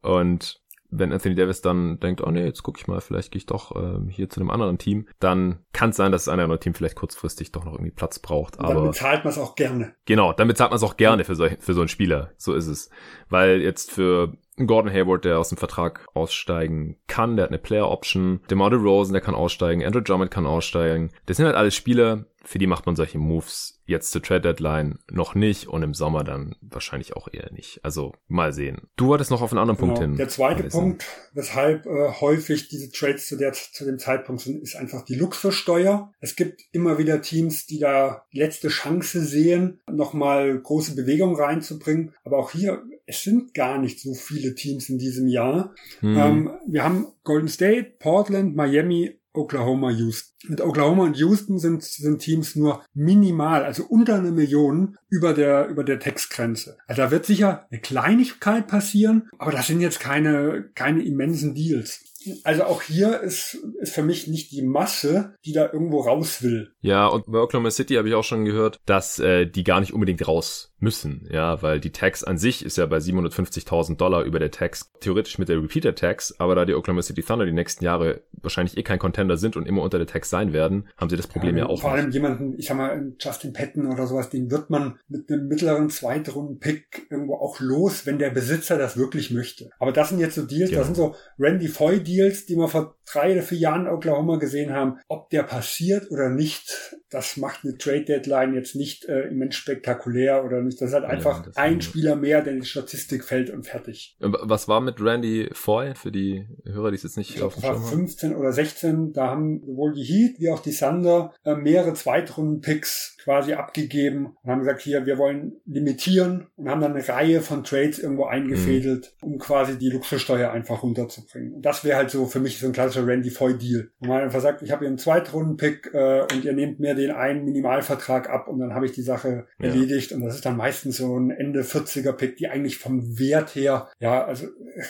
[0.00, 3.46] Und wenn Anthony Davis dann denkt, oh nee, jetzt gucke ich mal, vielleicht gehe ich
[3.46, 6.44] doch ähm, hier zu einem anderen Team, dann kann es sein, dass das eine oder
[6.44, 8.60] andere Team vielleicht kurzfristig doch noch irgendwie Platz braucht.
[8.60, 9.94] Aber dann bezahlt man es auch gerne.
[10.06, 12.30] Genau, dann bezahlt man es auch gerne für so, für so einen Spieler.
[12.36, 12.90] So ist es.
[13.28, 14.34] Weil jetzt für
[14.66, 18.40] Gordon Hayward, der aus dem Vertrag aussteigen kann, der hat eine Player Option.
[18.50, 19.84] DeMar Rosen, der kann aussteigen.
[19.84, 21.10] Andrew Drummond kann aussteigen.
[21.26, 24.98] Das sind halt alles Spieler, für die macht man solche Moves jetzt zur Trade Deadline
[25.10, 27.80] noch nicht und im Sommer dann wahrscheinlich auch eher nicht.
[27.82, 28.88] Also mal sehen.
[28.96, 29.94] Du hattest noch auf einen anderen genau.
[29.94, 30.16] Punkt hin.
[30.16, 34.76] Der zweite Punkt, weshalb äh, häufig diese Trades zu, der, zu dem Zeitpunkt sind, ist
[34.76, 36.12] einfach die Luxussteuer.
[36.20, 42.14] Es gibt immer wieder Teams, die da letzte Chance sehen, nochmal große Bewegung reinzubringen.
[42.24, 45.75] Aber auch hier, es sind gar nicht so viele Teams in diesem Jahr.
[46.00, 46.17] Hm.
[46.17, 50.35] Ähm, wir haben Golden State, Portland, Miami Oklahoma, Houston.
[50.49, 55.69] Mit Oklahoma und Houston sind, sind Teams nur minimal, also unter eine Million über der,
[55.69, 56.78] über der Textgrenze.
[56.87, 62.05] Also da wird sicher eine Kleinigkeit passieren, aber das sind jetzt keine, keine immensen Deals.
[62.45, 66.73] Also auch hier ist, ist für mich nicht die Masse, die da irgendwo raus will.
[66.81, 69.93] Ja, und bei Oklahoma City habe ich auch schon gehört, dass äh, die gar nicht
[69.93, 74.38] unbedingt raus müssen, ja, weil die Tax an sich ist ja bei 750.000 Dollar über
[74.38, 77.85] der Tax, theoretisch mit der Repeater Tax, aber da die Oklahoma City Thunder die nächsten
[77.85, 81.16] Jahre wahrscheinlich eh kein Contender sind und immer unter der Tax sein werden, haben sie
[81.16, 84.30] das Problem ja, ja auch Vor allem jemanden, ich sag mal, Justin Patton oder sowas,
[84.30, 89.30] den wird man mit einem mittleren Zweitrunden-Pick irgendwo auch los, wenn der Besitzer das wirklich
[89.30, 89.70] möchte.
[89.78, 90.80] Aber das sind jetzt so Deals, genau.
[90.80, 94.72] das sind so Randy Foy-Deals, die wir vor drei oder vier Jahren in Oklahoma gesehen
[94.72, 94.98] haben.
[95.08, 100.60] Ob der passiert oder nicht, das macht eine Trade-Deadline jetzt nicht äh, immens spektakulär oder
[100.62, 100.80] nicht.
[100.80, 104.16] Das ist halt einfach ja, ein Spieler mehr, der in die Statistik fällt und fertig.
[104.18, 107.62] Was war mit Randy Foy für die Hörer, die es jetzt nicht ich auf dem
[107.62, 109.12] war 15 oder 16.
[109.12, 114.50] Da haben sowohl die Heat wie auch die Thunder äh, mehrere Zweitrunden-Picks quasi abgegeben und
[114.50, 119.14] haben gesagt, hier, wir wollen limitieren und haben dann eine Reihe von Trades irgendwo eingefädelt,
[119.23, 119.32] mhm.
[119.32, 121.54] um quasi die Luxussteuer einfach runterzubringen.
[121.54, 123.91] Und das wäre halt so für mich so ein klassischer Randy Foy-Deal.
[124.00, 127.11] Wo man einfach sagt, ich habe hier einen Zweitrunden-Pick äh, und ihr nehmt mir den
[127.11, 129.67] einen Minimalvertrag ab und dann habe ich die Sache ja.
[129.67, 130.13] erledigt.
[130.13, 133.89] Und das ist dann meistens so ein Ende 40er Pick, die eigentlich vom Wert her
[133.99, 134.47] ja also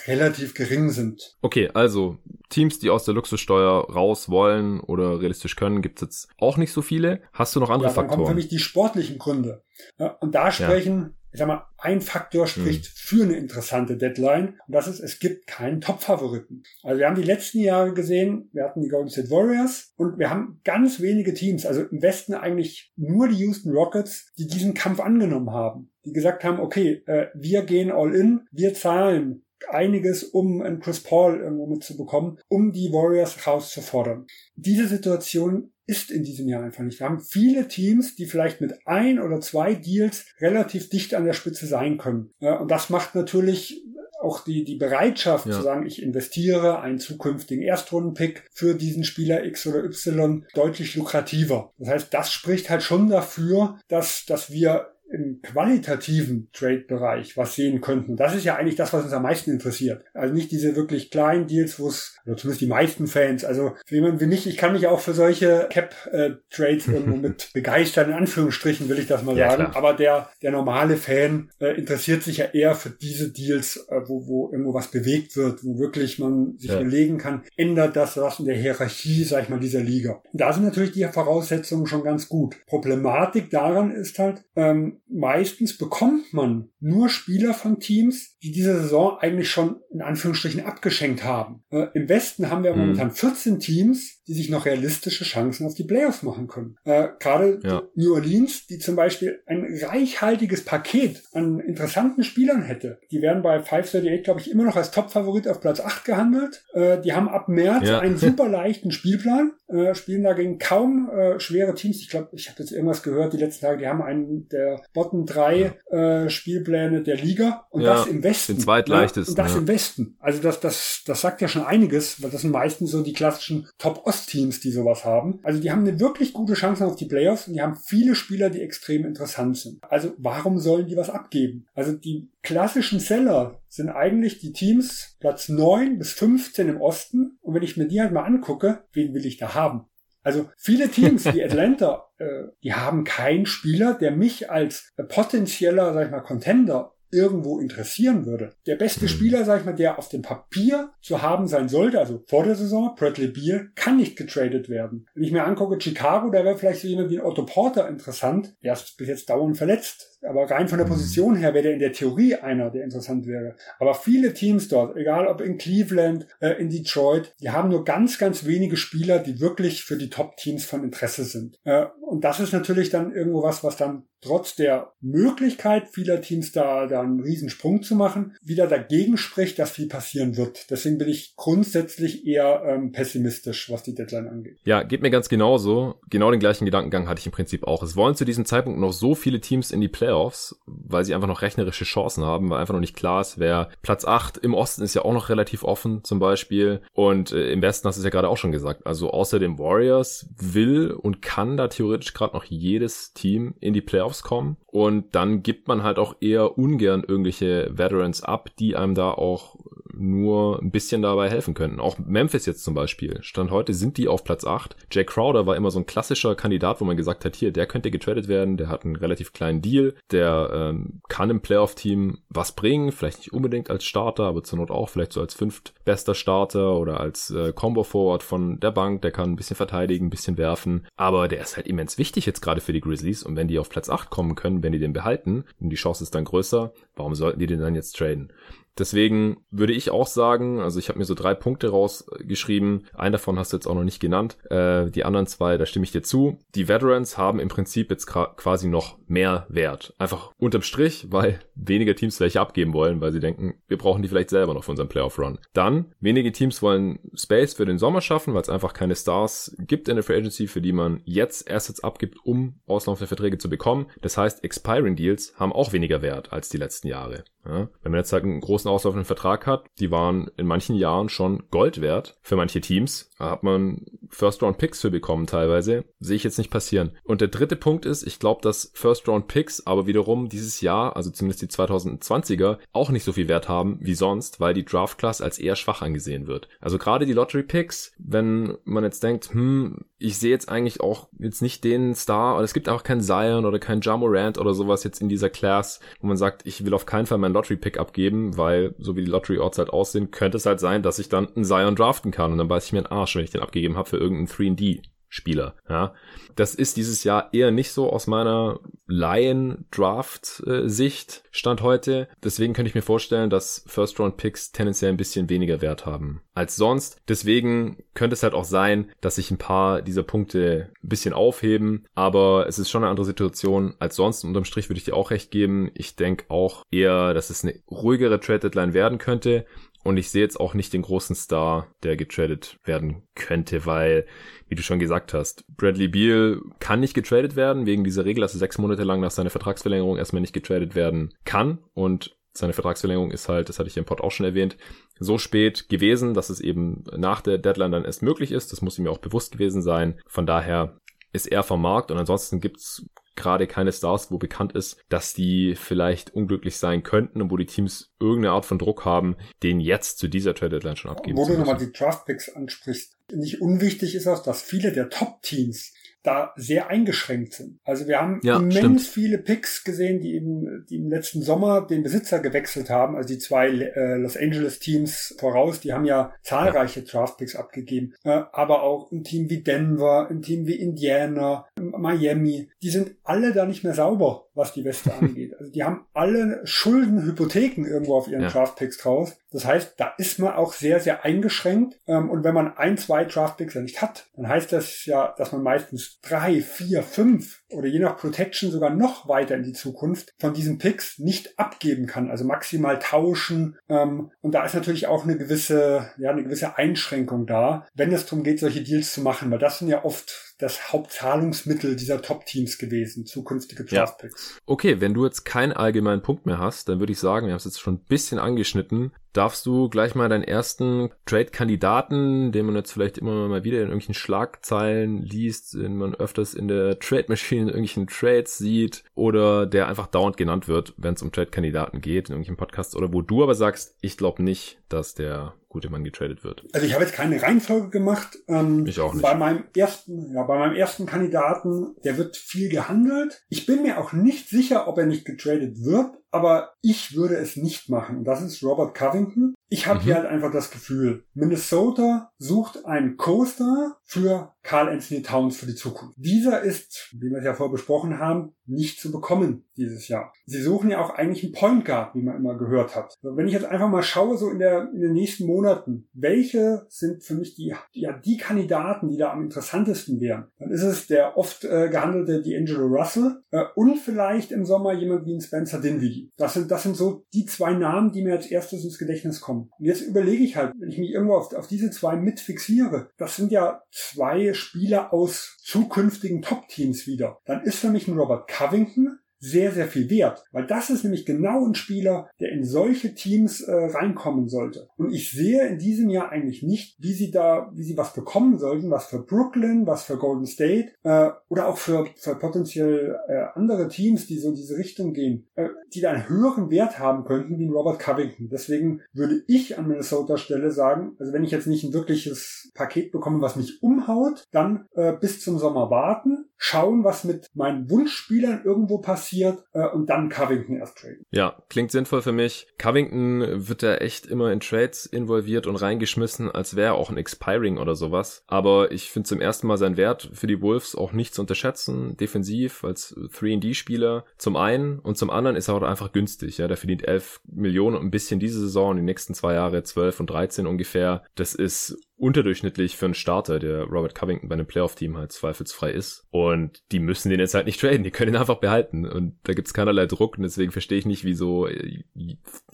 [0.06, 1.36] relativ gering sind.
[1.42, 2.18] Okay, also
[2.48, 6.72] Teams, die aus der Luxussteuer raus wollen oder realistisch können, gibt es jetzt auch nicht
[6.72, 7.20] so viele.
[7.32, 8.24] Hast du noch andere ja, dann Faktoren?
[8.24, 9.62] Kommen für mich die sportlichen Gründe.
[9.98, 11.14] Ja, und da sprechen.
[11.32, 12.92] Ich sag mal, ein Faktor spricht hm.
[12.94, 14.58] für eine interessante Deadline.
[14.66, 16.62] Und das ist, es gibt keinen Top-Favoriten.
[16.82, 20.30] Also wir haben die letzten Jahre gesehen, wir hatten die Golden State Warriors und wir
[20.30, 25.00] haben ganz wenige Teams, also im Westen eigentlich nur die Houston Rockets, die diesen Kampf
[25.00, 25.90] angenommen haben.
[26.04, 31.02] Die gesagt haben, okay, äh, wir gehen all in, wir zahlen einiges, um einen Chris
[31.02, 34.26] Paul irgendwo mitzubekommen, um die Warriors rauszufordern.
[34.54, 37.00] Diese Situation ist in diesem Jahr einfach nicht.
[37.00, 41.32] Wir haben viele Teams, die vielleicht mit ein oder zwei Deals relativ dicht an der
[41.32, 42.30] Spitze sein können.
[42.40, 43.82] Und das macht natürlich
[44.20, 45.52] auch die, die Bereitschaft ja.
[45.52, 51.72] zu sagen, ich investiere einen zukünftigen Erstrundenpick für diesen Spieler X oder Y deutlich lukrativer.
[51.78, 57.80] Das heißt, das spricht halt schon dafür, dass, dass wir im qualitativen Trade-Bereich was sehen
[57.80, 58.16] könnten.
[58.16, 60.04] Das ist ja eigentlich das, was uns am meisten interessiert.
[60.14, 63.94] Also nicht diese wirklich kleinen Deals, wo es, oder zumindest die meisten Fans, also für
[63.94, 68.88] jemanden wie mich, ich kann mich auch für solche Cap-Trades irgendwo mit begeistern, in Anführungsstrichen
[68.88, 69.64] will ich das mal ja, sagen.
[69.64, 69.76] Klar.
[69.76, 74.26] Aber der, der normale Fan äh, interessiert sich ja eher für diese Deals, äh, wo,
[74.26, 76.80] wo irgendwo was bewegt wird, wo wirklich man sich ja.
[76.80, 80.22] überlegen kann, ändert das was in der Hierarchie, sag ich mal, dieser Liga.
[80.32, 82.56] Und da sind natürlich die Voraussetzungen schon ganz gut.
[82.66, 89.18] Problematik daran ist halt, ähm, meistens bekommt man nur Spieler von Teams, die diese Saison
[89.18, 91.64] eigentlich schon in Anführungsstrichen abgeschenkt haben.
[91.70, 92.80] Äh, Im Westen haben wir mhm.
[92.80, 96.76] momentan 14 Teams, die sich noch realistische Chancen auf die Playoffs machen können.
[96.84, 97.82] Äh, Gerade ja.
[97.94, 103.00] New Orleans, die zum Beispiel ein reichhaltiges Paket an interessanten Spielern hätte.
[103.10, 106.64] Die werden bei 538, glaube ich, immer noch als Top-Favorit auf Platz 8 gehandelt.
[106.74, 108.00] Äh, die haben ab März ja.
[108.00, 112.00] einen super leichten Spielplan, äh, spielen dagegen kaum äh, schwere Teams.
[112.00, 115.24] Ich glaube, ich habe jetzt irgendwas gehört die letzten Tage, die haben einen der Bottom
[115.24, 116.24] 3 ja.
[116.24, 118.56] äh, Spielpläne der Liga und das im Westen.
[118.56, 119.32] Den zweitleichtesten.
[119.32, 120.16] und das im Westen.
[120.20, 123.68] Also das, das, das sagt ja schon einiges, weil das sind meistens so die klassischen
[123.78, 125.40] Top-Ost Playoffs-Teams, die sowas haben.
[125.42, 128.50] Also die haben eine wirklich gute Chance auf die Playoffs und die haben viele Spieler,
[128.50, 129.78] die extrem interessant sind.
[129.82, 131.66] Also warum sollen die was abgeben?
[131.74, 137.38] Also die klassischen Seller sind eigentlich die Teams Platz 9 bis 15 im Osten.
[137.40, 139.86] Und wenn ich mir die halt mal angucke, wen will ich da haben?
[140.22, 146.06] Also viele Teams wie Atlanta, äh, die haben keinen Spieler, der mich als potenzieller, sag
[146.06, 148.52] ich mal, Contender irgendwo interessieren würde.
[148.66, 149.08] Der beste mhm.
[149.08, 152.54] Spieler, sag ich mal, der auf dem Papier zu haben sein sollte, also vor der
[152.54, 155.06] Saison, Bradley Beal, kann nicht getradet werden.
[155.14, 158.54] Wenn ich mir angucke, Chicago, da wäre vielleicht so jemand wie ein Otto Porter interessant.
[158.62, 160.17] Der ist bis jetzt dauernd verletzt.
[160.22, 160.88] Aber rein von der.
[160.88, 163.54] Position her wäre der in der Theorie einer, der interessant wäre.
[163.78, 168.18] Aber viele Teams dort, egal ob in Cleveland, äh, in Detroit, die haben nur ganz,
[168.18, 171.58] ganz wenige Spieler, die wirklich für die Top-Teams von Interesse sind.
[171.64, 176.50] Äh, und das ist natürlich dann irgendwo was, was dann trotz der Möglichkeit vieler Teams
[176.50, 180.70] da, da einen Riesensprung zu machen, wieder dagegen spricht, dass viel passieren wird.
[180.70, 184.58] Deswegen bin ich grundsätzlich eher ähm, pessimistisch, was die Deadline angeht.
[184.64, 186.00] Ja, geht mir ganz genauso.
[186.10, 187.82] Genau den gleichen Gedankengang hatte ich im Prinzip auch.
[187.82, 191.14] Es wollen zu diesem Zeitpunkt noch so viele Teams in die Play Playoffs, weil sie
[191.14, 194.54] einfach noch rechnerische Chancen haben, weil einfach noch nicht klar ist, wer Platz 8 im
[194.54, 198.00] Osten ist ja auch noch relativ offen zum Beispiel und äh, im Westen hast du
[198.00, 198.86] es ja gerade auch schon gesagt.
[198.86, 203.82] Also außer den Warriors will und kann da theoretisch gerade noch jedes Team in die
[203.82, 208.94] Playoffs kommen und dann gibt man halt auch eher ungern irgendwelche Veterans ab, die einem
[208.94, 209.56] da auch
[209.98, 211.80] nur ein bisschen dabei helfen könnten.
[211.80, 213.18] Auch Memphis jetzt zum Beispiel.
[213.22, 214.76] Stand heute sind die auf Platz 8.
[214.90, 217.90] Jay Crowder war immer so ein klassischer Kandidat, wo man gesagt hat, hier, der könnte
[217.90, 222.92] getradet werden, der hat einen relativ kleinen Deal, der ähm, kann im Playoff-Team was bringen,
[222.92, 227.00] vielleicht nicht unbedingt als Starter, aber zur Not auch vielleicht so als fünftbester Starter oder
[227.00, 231.28] als äh, Combo-Forward von der Bank, der kann ein bisschen verteidigen, ein bisschen werfen, aber
[231.28, 233.88] der ist halt immens wichtig jetzt gerade für die Grizzlies und wenn die auf Platz
[233.88, 237.40] 8 kommen können, wenn die den behalten und die Chance ist dann größer, warum sollten
[237.40, 238.32] die den dann jetzt traden?
[238.78, 242.86] Deswegen würde ich auch sagen, also ich habe mir so drei Punkte rausgeschrieben.
[242.94, 244.38] Einen davon hast du jetzt auch noch nicht genannt.
[244.50, 246.38] Äh, die anderen zwei, da stimme ich dir zu.
[246.54, 249.94] Die Veterans haben im Prinzip jetzt quasi noch mehr Wert.
[249.98, 254.08] Einfach unterm Strich, weil weniger Teams welche abgeben wollen, weil sie denken, wir brauchen die
[254.08, 255.38] vielleicht selber noch für unseren Playoff-Run.
[255.52, 259.88] Dann, wenige Teams wollen Space für den Sommer schaffen, weil es einfach keine Stars gibt
[259.88, 263.86] in der Free Agency, für die man jetzt Assets abgibt, um auslaufende Verträge zu bekommen.
[264.00, 267.24] Das heißt, Expiring Deals haben auch weniger Wert als die letzten Jahre.
[267.44, 267.68] Ja?
[267.82, 271.44] Wenn man jetzt halt einen großen auslaufenden Vertrag hat, die waren in manchen Jahren schon
[271.50, 273.07] Gold wert für manche Teams.
[273.18, 275.84] Hat man First-Round-Picks für bekommen teilweise.
[276.00, 276.92] Sehe ich jetzt nicht passieren.
[277.04, 281.42] Und der dritte Punkt ist, ich glaube, dass First-Round-Picks aber wiederum dieses Jahr, also zumindest
[281.42, 285.56] die 2020er, auch nicht so viel Wert haben wie sonst, weil die Draft-Class als eher
[285.56, 286.48] schwach angesehen wird.
[286.60, 291.42] Also gerade die Lottery-Picks, wenn man jetzt denkt, hm, ich sehe jetzt eigentlich auch jetzt
[291.42, 295.00] nicht den Star, oder es gibt auch keinen Zion oder keinen Jamorant oder sowas jetzt
[295.00, 298.74] in dieser Class, wo man sagt, ich will auf keinen Fall meinen Lottery-Pick abgeben, weil
[298.78, 301.74] so wie die Lottery-Orts halt aussehen, könnte es halt sein, dass ich dann einen Zion
[301.74, 303.98] draften kann und dann beiß ich mir einen Arsch, wenn ich den abgegeben habe für
[303.98, 304.82] irgendeinen 3D.
[305.10, 305.54] Spieler.
[305.68, 305.94] Ja,
[306.36, 312.08] das ist dieses Jahr eher nicht so aus meiner Laien-Draft-Sicht stand heute.
[312.22, 317.00] Deswegen könnte ich mir vorstellen, dass First-Round-Picks tendenziell ein bisschen weniger Wert haben als sonst.
[317.08, 321.86] Deswegen könnte es halt auch sein, dass sich ein paar dieser Punkte ein bisschen aufheben.
[321.94, 324.24] Aber es ist schon eine andere Situation als sonst.
[324.24, 325.70] Unterm Strich würde ich dir auch recht geben.
[325.74, 329.46] Ich denke auch eher, dass es eine ruhigere Trade-Deadline werden könnte.
[329.84, 334.06] Und ich sehe jetzt auch nicht den großen Star, der getradet werden könnte, weil,
[334.48, 338.34] wie du schon gesagt hast, Bradley Beal kann nicht getradet werden, wegen dieser Regel, dass
[338.34, 341.58] er sechs Monate lang nach seiner Vertragsverlängerung erstmal nicht getradet werden kann.
[341.74, 344.56] Und seine Vertragsverlängerung ist halt, das hatte ich im Pod auch schon erwähnt,
[344.98, 348.52] so spät gewesen, dass es eben nach der Deadline dann erst möglich ist.
[348.52, 350.00] Das muss ihm ja auch bewusst gewesen sein.
[350.06, 350.78] Von daher
[351.12, 352.84] ist er vom Markt und ansonsten gibt's
[353.18, 357.46] gerade keine Stars, wo bekannt ist, dass die vielleicht unglücklich sein könnten und wo die
[357.46, 361.26] Teams irgendeine Art von Druck haben, den jetzt zu dieser Trade Deadline schon abgeben wo
[361.26, 362.96] du nochmal die Draft Picks ansprichst.
[363.12, 367.58] Nicht unwichtig ist auch, dass viele der Top-Teams da sehr eingeschränkt sind.
[367.64, 368.80] Also wir haben ja, immens stimmt.
[368.82, 372.96] viele Picks gesehen, die im, die im letzten Sommer den Besitzer gewechselt haben.
[372.96, 376.86] Also die zwei äh, Los Angeles Teams voraus, die haben ja zahlreiche ja.
[376.86, 377.94] Draft Picks abgegeben.
[378.04, 383.32] Äh, aber auch ein Team wie Denver, ein Team wie Indiana, Miami, die sind alle
[383.32, 385.34] da nicht mehr sauber, was die Weste angeht.
[385.38, 388.28] Also die haben alle Schulden, Hypotheken irgendwo auf ihren ja.
[388.28, 389.16] Draft Picks draus.
[389.30, 391.78] Das heißt, da ist man auch sehr, sehr eingeschränkt.
[391.86, 395.14] Ähm, und wenn man ein, zwei Draft Picks ja nicht hat, dann heißt das ja,
[395.18, 399.52] dass man meistens drei, vier, fünf oder je nach Protection sogar noch weiter in die
[399.52, 403.56] Zukunft von diesen Picks nicht abgeben kann, also maximal tauschen.
[403.68, 408.06] Ähm, und da ist natürlich auch eine gewisse, ja, eine gewisse Einschränkung da, wenn es
[408.06, 412.58] darum geht, solche Deals zu machen, weil das sind ja oft das Hauptzahlungsmittel dieser Top-Teams
[412.58, 414.34] gewesen, zukünftige Draft-Picks.
[414.36, 414.42] Ja.
[414.46, 417.38] Okay, wenn du jetzt keinen allgemeinen Punkt mehr hast, dann würde ich sagen, wir haben
[417.38, 422.54] es jetzt schon ein bisschen angeschnitten, darfst du gleich mal deinen ersten Trade-Kandidaten, den man
[422.54, 427.42] jetzt vielleicht immer mal wieder in irgendwelchen Schlagzeilen liest, den man öfters in der Trade-Machine
[427.42, 432.08] in irgendwelchen Trades sieht oder der einfach dauernd genannt wird, wenn es um Trade-Kandidaten geht
[432.08, 435.84] in irgendwelchen Podcasts oder wo du aber sagst, ich glaube nicht, dass der gute Mann
[435.84, 436.44] getradet wird.
[436.52, 438.18] Also ich habe jetzt keine Reihenfolge gemacht.
[438.28, 439.02] Ähm, ich auch nicht.
[439.02, 443.22] Bei meinem ersten, ja, bei meinem ersten Kandidaten, der wird viel gehandelt.
[443.28, 447.36] Ich bin mir auch nicht sicher, ob er nicht getradet wird, aber ich würde es
[447.36, 448.04] nicht machen.
[448.04, 449.34] Das ist Robert Covington.
[449.48, 449.84] Ich habe mhm.
[449.84, 455.54] hier halt einfach das Gefühl, Minnesota sucht einen Coaster für Carl Anthony Towns für die
[455.54, 455.96] Zukunft.
[455.96, 460.12] Dieser ist, wie wir es ja vorher besprochen haben, nicht zu bekommen dieses Jahr.
[460.26, 462.94] Sie suchen ja auch eigentlich einen Point Guard, wie man immer gehört hat.
[463.02, 467.02] Wenn ich jetzt einfach mal schaue, so in, der, in den nächsten Monaten, welche sind
[467.02, 471.16] für mich die, ja, die Kandidaten, die da am interessantesten wären, dann ist es der
[471.16, 476.12] oft äh, gehandelte D'Angelo Russell äh, und vielleicht im Sommer jemand wie ein Spencer Dinwiddie.
[476.18, 479.50] Das sind, das sind so die zwei Namen, die mir als erstes ins Gedächtnis kommen.
[479.58, 482.90] Und jetzt überlege ich halt, wenn ich mich irgendwo auf, auf diese zwei mit fixiere,
[482.98, 487.20] das sind ja zwei Spieler aus zukünftigen Top-Teams wieder.
[487.24, 490.24] Dann ist für mich ein Robert Covington sehr, sehr viel wert.
[490.32, 494.68] Weil das ist nämlich genau ein Spieler, der in solche Teams äh, reinkommen sollte.
[494.76, 498.38] Und ich sehe in diesem Jahr eigentlich nicht, wie sie da, wie sie was bekommen
[498.38, 503.24] sollten, was für Brooklyn, was für Golden State äh, oder auch für, für potenziell äh,
[503.34, 507.04] andere Teams, die so in diese Richtung gehen, äh, die da einen höheren Wert haben
[507.04, 508.28] könnten wie ein Robert Covington.
[508.28, 512.92] Deswegen würde ich an Minnesota Stelle sagen, also wenn ich jetzt nicht ein wirkliches Paket
[512.92, 518.42] bekomme, was mich umhaut, dann äh, bis zum Sommer warten, schauen, was mit meinen Wunschspielern
[518.44, 521.04] irgendwo passiert äh, und dann Covington erst traden.
[521.10, 522.46] Ja, klingt sinnvoll für mich.
[522.58, 526.96] Covington wird da echt immer in Trades involviert und reingeschmissen, als wäre er auch ein
[526.96, 528.22] Expiring oder sowas.
[528.26, 531.96] Aber ich finde zum ersten Mal seinen Wert für die Wolves auch nicht zu unterschätzen,
[531.96, 536.38] defensiv als 3D-Spieler zum einen und zum anderen ist er auch einfach günstig.
[536.38, 540.00] Ja, der verdient 11 Millionen und ein bisschen diese Saison, die nächsten zwei Jahre 12
[540.00, 541.02] und 13 ungefähr.
[541.14, 546.06] Das ist unterdurchschnittlich für einen Starter, der Robert Covington bei einem Playoff-Team halt zweifelsfrei ist.
[546.10, 548.86] Und die müssen den jetzt halt nicht traden, die können ihn einfach behalten.
[548.86, 551.48] Und da gibt's keinerlei Druck und deswegen verstehe ich nicht, wieso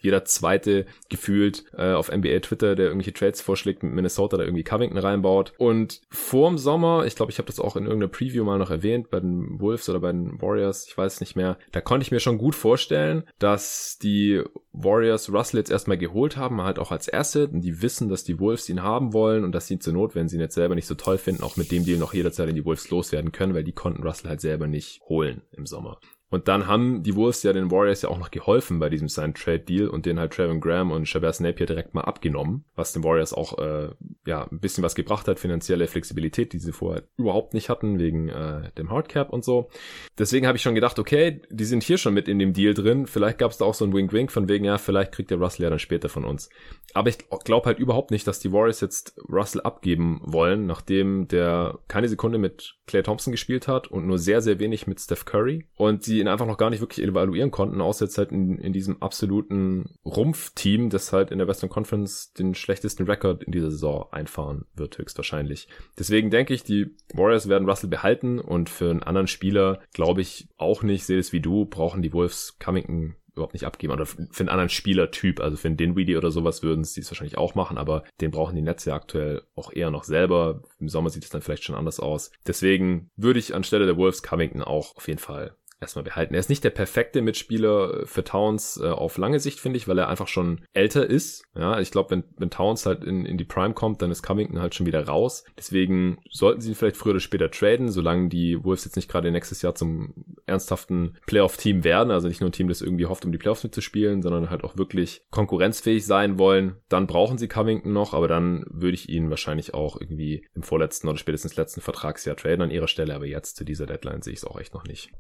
[0.05, 4.65] jeder zweite gefühlt äh, auf NBA Twitter, der irgendwelche Trades vorschlägt, mit Minnesota da irgendwie
[4.65, 5.53] Covington reinbaut.
[5.59, 9.11] Und vorm Sommer, ich glaube, ich habe das auch in irgendeiner Preview mal noch erwähnt,
[9.11, 12.21] bei den Wolves oder bei den Warriors, ich weiß nicht mehr, da konnte ich mir
[12.21, 17.53] schon gut vorstellen, dass die Warriors Russell jetzt erstmal geholt haben, halt auch als Asset
[17.53, 20.15] und die wissen, dass die Wolves ihn haben wollen und dass sie ihn zur Not,
[20.15, 22.49] wenn sie ihn jetzt selber nicht so toll finden, auch mit dem Deal noch jederzeit
[22.49, 26.01] in die Wolves loswerden können, weil die konnten Russell halt selber nicht holen im Sommer.
[26.35, 29.87] Und dann haben die Wolves ja den Warriors ja auch noch geholfen bei diesem Sign-Trade-Deal
[29.87, 33.57] und den halt Trevor Graham und Shabazz Napier direkt mal abgenommen, was den Warriors auch
[33.59, 33.91] äh,
[34.27, 38.31] ja ein bisschen was gebracht hat, finanzielle Flexibilität, die sie vorher überhaupt nicht hatten, wegen
[38.31, 39.71] äh, dem Hardcap und so.
[40.19, 43.07] Deswegen habe ich schon gedacht, okay, die sind hier schon mit in dem Deal drin,
[43.07, 45.63] vielleicht gab es da auch so ein Wink-Wink von wegen, ja, vielleicht kriegt der Russell
[45.63, 46.49] ja dann später von uns.
[46.95, 51.79] Aber ich glaube halt überhaupt nicht, dass die Warriors jetzt Russell abgeben wollen, nachdem der
[51.87, 55.67] keine Sekunde mit Clay Thompson gespielt hat und nur sehr, sehr wenig mit Steph Curry
[55.77, 58.73] und sie ihn einfach noch gar nicht wirklich evaluieren konnten, außer jetzt halt in, in
[58.73, 64.07] diesem absoluten Rumpfteam, das halt in der Western Conference den schlechtesten Rekord in dieser Saison
[64.11, 65.69] einfahren wird, höchstwahrscheinlich.
[65.99, 70.49] Deswegen denke ich, die Warriors werden Russell behalten und für einen anderen Spieler glaube ich
[70.57, 73.93] auch nicht, sehe es wie du, brauchen die Wolves Covington überhaupt nicht abgeben.
[73.93, 77.39] Oder für einen anderen Spielertyp, also für einen Dinwiddie oder sowas würden sie es wahrscheinlich
[77.39, 80.63] auch machen, aber den brauchen die Netze ja aktuell auch eher noch selber.
[80.79, 82.31] Im Sommer sieht es dann vielleicht schon anders aus.
[82.47, 86.35] Deswegen würde ich anstelle der Wolves Covington auch auf jeden Fall erstmal behalten.
[86.35, 89.99] Er ist nicht der perfekte Mitspieler für Towns äh, auf lange Sicht, finde ich, weil
[89.99, 91.45] er einfach schon älter ist.
[91.55, 94.61] Ja, ich glaube, wenn, wenn Towns halt in, in die Prime kommt, dann ist Covington
[94.61, 95.45] halt schon wieder raus.
[95.57, 99.31] Deswegen sollten sie ihn vielleicht früher oder später traden, solange die Wolves jetzt nicht gerade
[99.31, 100.15] nächstes Jahr zum
[100.47, 102.11] ernsthaften Playoff-Team werden.
[102.11, 104.77] Also nicht nur ein Team, das irgendwie hofft, um die Playoffs mitzuspielen, sondern halt auch
[104.77, 106.77] wirklich konkurrenzfähig sein wollen.
[106.89, 111.09] Dann brauchen sie Covington noch, aber dann würde ich ihn wahrscheinlich auch irgendwie im vorletzten
[111.09, 113.15] oder spätestens letzten Vertragsjahr traden an ihrer Stelle.
[113.15, 115.11] Aber jetzt zu dieser Deadline sehe ich es auch echt noch nicht.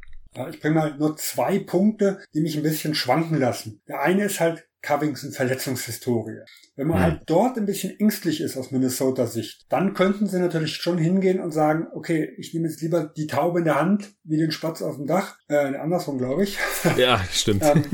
[0.50, 3.82] Ich bringe mal nur zwei Punkte, die mich ein bisschen schwanken lassen.
[3.88, 6.40] Der eine ist halt Covington Verletzungshistorie.
[6.76, 7.02] Wenn man hm.
[7.04, 11.40] halt dort ein bisschen ängstlich ist aus Minnesota Sicht, dann könnten sie natürlich schon hingehen
[11.40, 14.82] und sagen, okay, ich nehme jetzt lieber die Taube in der Hand, wie den Spatz
[14.82, 15.38] auf dem Dach.
[15.48, 16.58] Äh, andersrum, glaube ich.
[16.98, 17.62] Ja, stimmt.
[17.64, 17.84] ähm,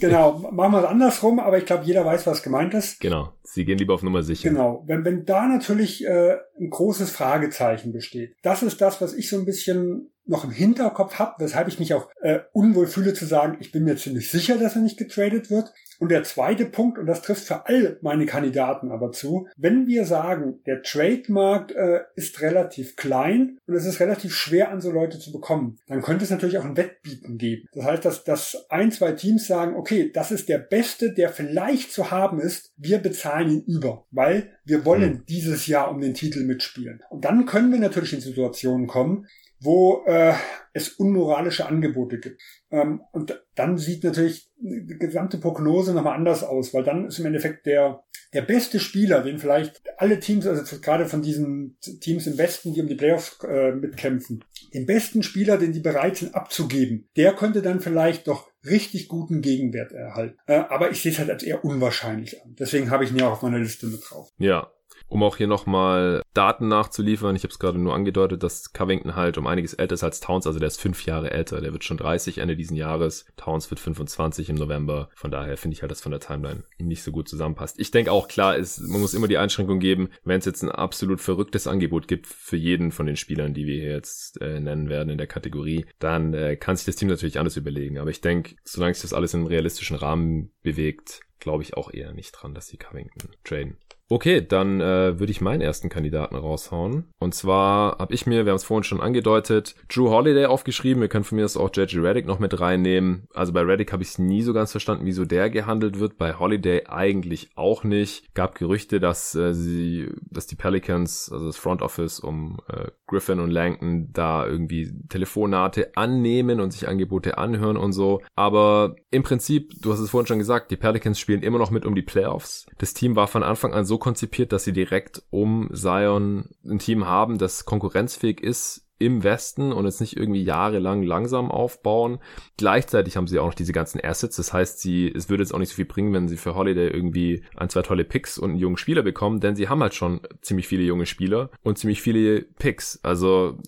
[0.00, 3.00] genau, machen wir es andersrum, aber ich glaube, jeder weiß, was gemeint ist.
[3.00, 4.48] Genau, sie gehen lieber auf Nummer sicher.
[4.48, 8.34] Genau, wenn, wenn da natürlich äh, ein großes Fragezeichen besteht.
[8.42, 11.94] Das ist das, was ich so ein bisschen noch im Hinterkopf habe, weshalb ich mich
[11.94, 15.50] auch äh, unwohl fühle zu sagen, ich bin mir ziemlich sicher, dass er nicht getradet
[15.50, 15.72] wird.
[15.98, 20.04] Und der zweite Punkt, und das trifft für all meine Kandidaten aber zu, wenn wir
[20.04, 25.20] sagen, der Trademarkt äh, ist relativ klein und es ist relativ schwer an so Leute
[25.20, 27.68] zu bekommen, dann könnte es natürlich auch ein Wettbieten geben.
[27.72, 31.92] Das heißt, dass, dass ein, zwei Teams sagen, okay, das ist der Beste, der vielleicht
[31.92, 35.26] zu haben ist, wir bezahlen ihn über, weil wir wollen mhm.
[35.28, 37.00] dieses Jahr um den Titel mitspielen.
[37.10, 39.28] Und dann können wir natürlich in Situationen kommen,
[39.62, 40.34] wo äh,
[40.72, 42.42] es unmoralische Angebote gibt.
[42.70, 47.26] Ähm, und dann sieht natürlich die gesamte Prognose nochmal anders aus, weil dann ist im
[47.26, 52.38] Endeffekt der, der beste Spieler, den vielleicht alle Teams, also gerade von diesen Teams im
[52.38, 57.08] Westen, die um die Playoffs äh, mitkämpfen, den besten Spieler, den die bereit sind abzugeben,
[57.16, 60.38] der könnte dann vielleicht doch richtig guten Gegenwert erhalten.
[60.46, 62.54] Äh, aber ich sehe es halt als eher unwahrscheinlich an.
[62.58, 64.30] Deswegen habe ich ihn ja auch auf meiner Liste mit drauf.
[64.38, 64.70] Ja,
[65.08, 69.38] um auch hier nochmal Daten nachzuliefern, ich habe es gerade nur angedeutet, dass Covington halt
[69.38, 71.96] um einiges älter ist als Towns, also der ist fünf Jahre älter, der wird schon
[71.96, 76.00] 30 Ende diesen Jahres, Towns wird 25 im November, von daher finde ich halt, dass
[76.00, 77.78] von der Timeline nicht so gut zusammenpasst.
[77.78, 80.70] Ich denke auch, klar, ist, man muss immer die Einschränkung geben, wenn es jetzt ein
[80.70, 84.88] absolut verrücktes Angebot gibt für jeden von den Spielern, die wir hier jetzt äh, nennen
[84.88, 88.20] werden in der Kategorie, dann äh, kann sich das Team natürlich anders überlegen, aber ich
[88.20, 92.32] denke, solange sich das alles in einem realistischen Rahmen bewegt, glaube ich auch eher nicht
[92.32, 93.76] dran, dass sie Covington traden.
[94.12, 97.08] Okay, dann äh, würde ich meinen ersten Kandidaten raushauen.
[97.18, 101.00] Und zwar habe ich mir, wir haben es vorhin schon angedeutet, Drew Holiday aufgeschrieben.
[101.00, 103.26] Wir können von mir das auch JJ Reddick noch mit reinnehmen.
[103.32, 106.18] Also bei Reddick habe ich es nie so ganz verstanden, wieso der gehandelt wird.
[106.18, 108.34] Bei Holiday eigentlich auch nicht.
[108.34, 113.40] Gab Gerüchte, dass äh, sie, dass die Pelicans, also das Front Office um äh, Griffin
[113.40, 118.20] und Langton da irgendwie Telefonate annehmen und sich Angebote anhören und so.
[118.34, 121.86] Aber im Prinzip, du hast es vorhin schon gesagt, die Pelicans spielen immer noch mit
[121.86, 122.66] um die Playoffs.
[122.76, 127.06] Das Team war von Anfang an so konzipiert, dass sie direkt um Zion ein Team
[127.06, 132.18] haben, das konkurrenzfähig ist im Westen und jetzt nicht irgendwie jahrelang langsam aufbauen.
[132.56, 134.36] Gleichzeitig haben sie auch noch diese ganzen Assets.
[134.36, 136.88] Das heißt, sie, es würde jetzt auch nicht so viel bringen, wenn sie für Holiday
[136.88, 140.20] irgendwie ein, zwei tolle Picks und einen jungen Spieler bekommen, denn sie haben halt schon
[140.40, 143.00] ziemlich viele junge Spieler und ziemlich viele Picks.
[143.02, 143.58] Also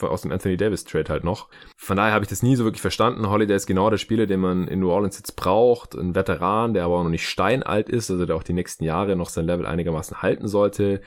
[0.00, 1.48] aus dem Anthony Davis Trade halt noch.
[1.76, 3.28] Von daher habe ich das nie so wirklich verstanden.
[3.28, 5.94] Holiday ist genau der Spieler, den man in New Orleans jetzt braucht.
[5.94, 9.16] Ein Veteran, der aber auch noch nicht steinalt ist, also der auch die nächsten Jahre
[9.16, 11.00] noch sein Level einigermaßen halten sollte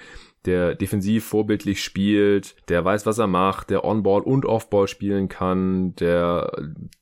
[0.46, 5.96] der defensiv vorbildlich spielt, der weiß, was er macht, der On-Ball und Off-Ball spielen kann,
[5.96, 6.52] der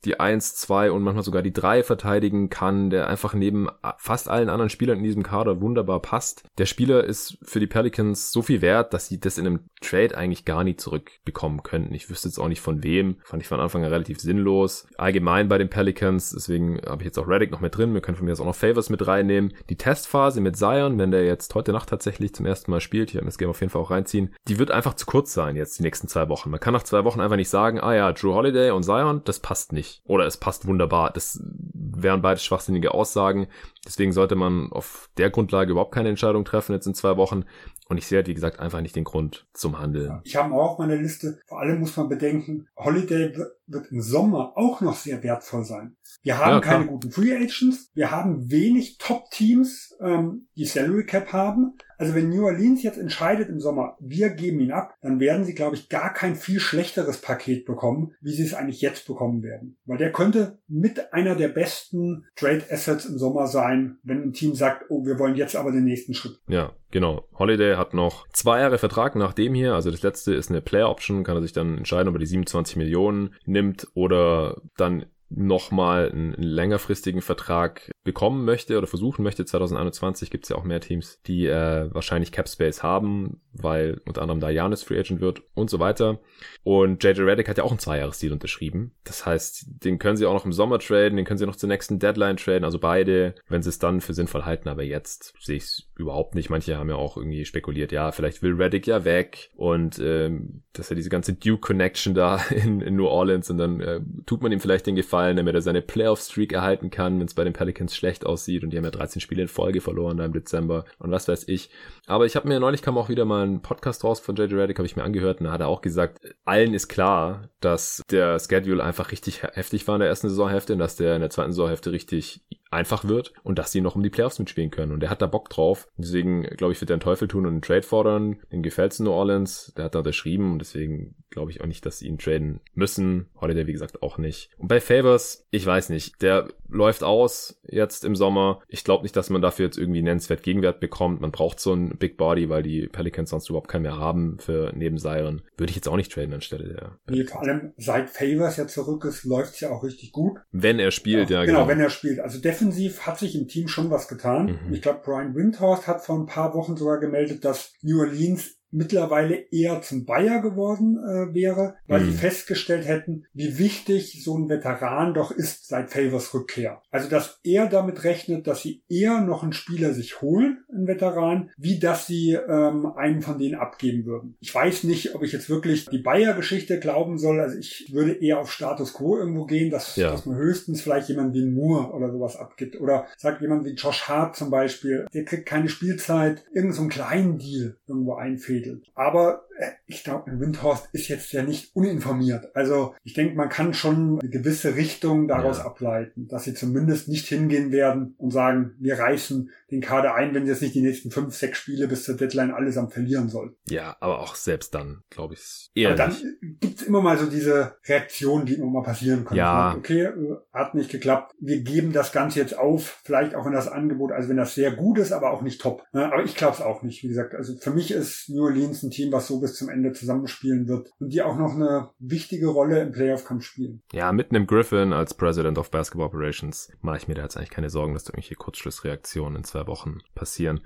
[0.05, 4.49] die 1, 2 und manchmal sogar die 3 verteidigen kann, der einfach neben fast allen
[4.49, 6.43] anderen Spielern in diesem Kader wunderbar passt.
[6.57, 10.17] Der Spieler ist für die Pelicans so viel wert, dass sie das in einem Trade
[10.17, 11.93] eigentlich gar nie zurückbekommen könnten.
[11.93, 13.17] Ich wüsste jetzt auch nicht von wem.
[13.23, 14.87] Fand ich von Anfang an relativ sinnlos.
[14.97, 17.93] Allgemein bei den Pelicans, deswegen habe ich jetzt auch Reddick noch mit drin.
[17.93, 19.53] Wir können von mir jetzt auch noch Favors mit reinnehmen.
[19.69, 23.15] Die Testphase mit Zion, wenn der jetzt heute Nacht tatsächlich zum ersten Mal spielt, ich
[23.15, 25.79] habe das Game auf jeden Fall auch reinziehen, die wird einfach zu kurz sein jetzt
[25.79, 26.49] die nächsten zwei Wochen.
[26.49, 29.39] Man kann nach zwei Wochen einfach nicht sagen, ah ja, Drew Holiday und Zion, das
[29.39, 30.01] passt nicht.
[30.05, 31.11] Oder es passt wunderbar.
[31.11, 33.47] Das wären beide schwachsinnige Aussagen.
[33.85, 37.45] Deswegen sollte man auf der Grundlage überhaupt keine Entscheidung treffen jetzt in zwei Wochen.
[37.87, 40.21] Und ich sehe halt, wie gesagt, einfach nicht den Grund zum Handeln.
[40.23, 44.53] Ich habe auch auf meiner Liste, vor allem muss man bedenken, Holiday wird im Sommer
[44.55, 45.95] auch noch sehr wertvoll sein.
[46.21, 51.33] Wir haben ja, keine guten Free Agents, wir haben wenig Top-Teams, ähm, die Salary Cap
[51.33, 51.77] haben.
[51.99, 55.53] Also wenn New Orleans jetzt entscheidet im Sommer, wir geben ihn ab, dann werden sie,
[55.53, 59.77] glaube ich, gar kein viel schlechteres Paket bekommen, wie sie es eigentlich jetzt bekommen werden.
[59.85, 64.55] Weil der könnte mit einer der besten Trade Assets im Sommer sein, wenn ein Team
[64.55, 66.39] sagt, oh, wir wollen jetzt aber den nächsten Schritt.
[66.47, 67.27] Ja, genau.
[67.37, 69.73] Holiday hat noch zwei Jahre Vertrag nach dem hier.
[69.73, 72.25] Also das letzte ist eine Player Option, kann er sich dann entscheiden, ob er die
[72.27, 79.45] 27 Millionen nimmt oder dann nochmal einen längerfristigen Vertrag bekommen möchte oder versuchen möchte.
[79.45, 84.21] 2021 gibt es ja auch mehr Teams, die äh, wahrscheinlich Cap Space haben, weil unter
[84.21, 86.19] anderem da Janis Free Agent wird und so weiter.
[86.63, 88.95] Und JJ Redick hat ja auch einen Zweijahresdeal unterschrieben.
[89.03, 91.69] Das heißt, den können sie auch noch im Sommer traden, den können sie noch zur
[91.69, 92.63] nächsten Deadline traden.
[92.63, 94.69] Also beide, wenn sie es dann für sinnvoll halten.
[94.69, 96.49] Aber jetzt sehe ich es überhaupt nicht.
[96.49, 100.89] Manche haben ja auch irgendwie spekuliert, ja, vielleicht will Redick ja weg und ähm, dass
[100.89, 104.51] er diese ganze Duke Connection da in, in New Orleans und dann äh, tut man
[104.51, 107.95] ihm vielleicht den Gefallen, damit er seine Playoff-Streak erhalten kann, wenn es bei den Pelicans
[107.95, 111.11] schlecht aussieht und die haben ja 13 Spiele in Folge verloren da im Dezember und
[111.11, 111.69] was weiß ich.
[112.07, 114.77] Aber ich habe mir neulich kam auch wieder mal ein Podcast raus von JJ Redick,
[114.79, 118.39] habe ich mir angehört und da hat er auch gesagt, allen ist klar, dass der
[118.39, 121.51] Schedule einfach richtig heftig war in der ersten Saisonhälfte und dass der in der zweiten
[121.51, 124.91] Saisonhälfte richtig einfach wird und dass sie noch um die Playoffs mitspielen können.
[124.91, 125.87] Und der hat da Bock drauf.
[125.97, 128.39] Deswegen, glaube ich, wird er einen Teufel tun und einen Trade fordern.
[128.51, 129.73] Dem gefällt's New Orleans.
[129.77, 133.27] Der hat da unterschrieben und deswegen glaube ich auch nicht, dass sie ihn traden müssen.
[133.39, 134.49] Holiday, wie gesagt, auch nicht.
[134.57, 138.61] Und bei Favors, ich weiß nicht, der läuft aus jetzt im Sommer.
[138.67, 141.21] Ich glaube nicht, dass man dafür jetzt irgendwie nennenswert Gegenwert bekommt.
[141.21, 144.71] Man braucht so ein Big Body, weil die Pelicans sonst überhaupt keinen mehr haben für
[144.75, 145.41] neben Siren.
[145.57, 146.97] Würde ich jetzt auch nicht traden anstelle der.
[147.09, 150.39] Nee, vor allem seit Favors ja zurück ist, läuft's ja auch richtig gut.
[150.51, 151.59] Wenn er spielt, ja, ja genau.
[151.59, 152.19] Genau, wenn er spielt.
[152.19, 154.59] Also defensiv hat sich im Team schon was getan.
[154.65, 154.73] Mhm.
[154.73, 159.35] Ich glaube, Brian Windhorst hat vor ein paar Wochen sogar gemeldet, dass New Orleans mittlerweile
[159.51, 162.11] eher zum Bayer geworden äh, wäre, weil mhm.
[162.11, 166.81] sie festgestellt hätten, wie wichtig so ein Veteran doch ist seit Favors Rückkehr.
[166.91, 171.49] Also dass er damit rechnet, dass sie eher noch einen Spieler sich holen, einen Veteran,
[171.57, 174.35] wie dass sie ähm, einen von denen abgeben würden.
[174.39, 177.39] Ich weiß nicht, ob ich jetzt wirklich die Bayer-Geschichte glauben soll.
[177.39, 180.11] Also ich würde eher auf Status Quo irgendwo gehen, dass, ja.
[180.11, 182.79] dass man höchstens vielleicht jemand wie Moore oder sowas abgibt.
[182.79, 187.37] Oder sagt jemand wie Josh Hart zum Beispiel, der kriegt keine Spielzeit, irgendeinen so kleinen
[187.37, 188.91] Deal irgendwo einfällt veredelt.
[188.95, 189.43] Aber
[189.85, 192.55] ich glaube, Windhorst ist jetzt ja nicht uninformiert.
[192.55, 195.65] Also ich denke, man kann schon eine gewisse Richtung daraus ja.
[195.65, 200.45] ableiten, dass sie zumindest nicht hingehen werden und sagen, wir reißen den Kader ein, wenn
[200.45, 203.55] sie jetzt nicht die nächsten fünf, sechs Spiele bis zur Deadline allesamt verlieren soll.
[203.67, 205.89] Ja, aber auch selbst dann, glaube ich, eher.
[205.89, 206.15] Aber dann
[206.59, 209.39] gibt es immer mal so diese Reaktionen, die immer mal passieren können.
[209.39, 209.75] Ja.
[209.77, 211.35] Okay, äh, hat nicht geklappt.
[211.39, 214.71] Wir geben das Ganze jetzt auf, vielleicht auch wenn das Angebot, also wenn das sehr
[214.71, 215.83] gut ist, aber auch nicht top.
[215.91, 217.03] Aber ich glaube es auch nicht.
[217.03, 219.91] Wie gesagt, also für mich ist New Orleans ein Team, was so bis zum Ende
[219.93, 223.81] zusammenspielen wird und die auch noch eine wichtige Rolle im Playoff-Kampf spielen.
[223.91, 227.49] Ja, mit einem Griffin als President of Basketball Operations mache ich mir da jetzt eigentlich
[227.49, 230.61] keine Sorgen, dass da irgendwelche Kurzschlussreaktionen in zwei Wochen passieren.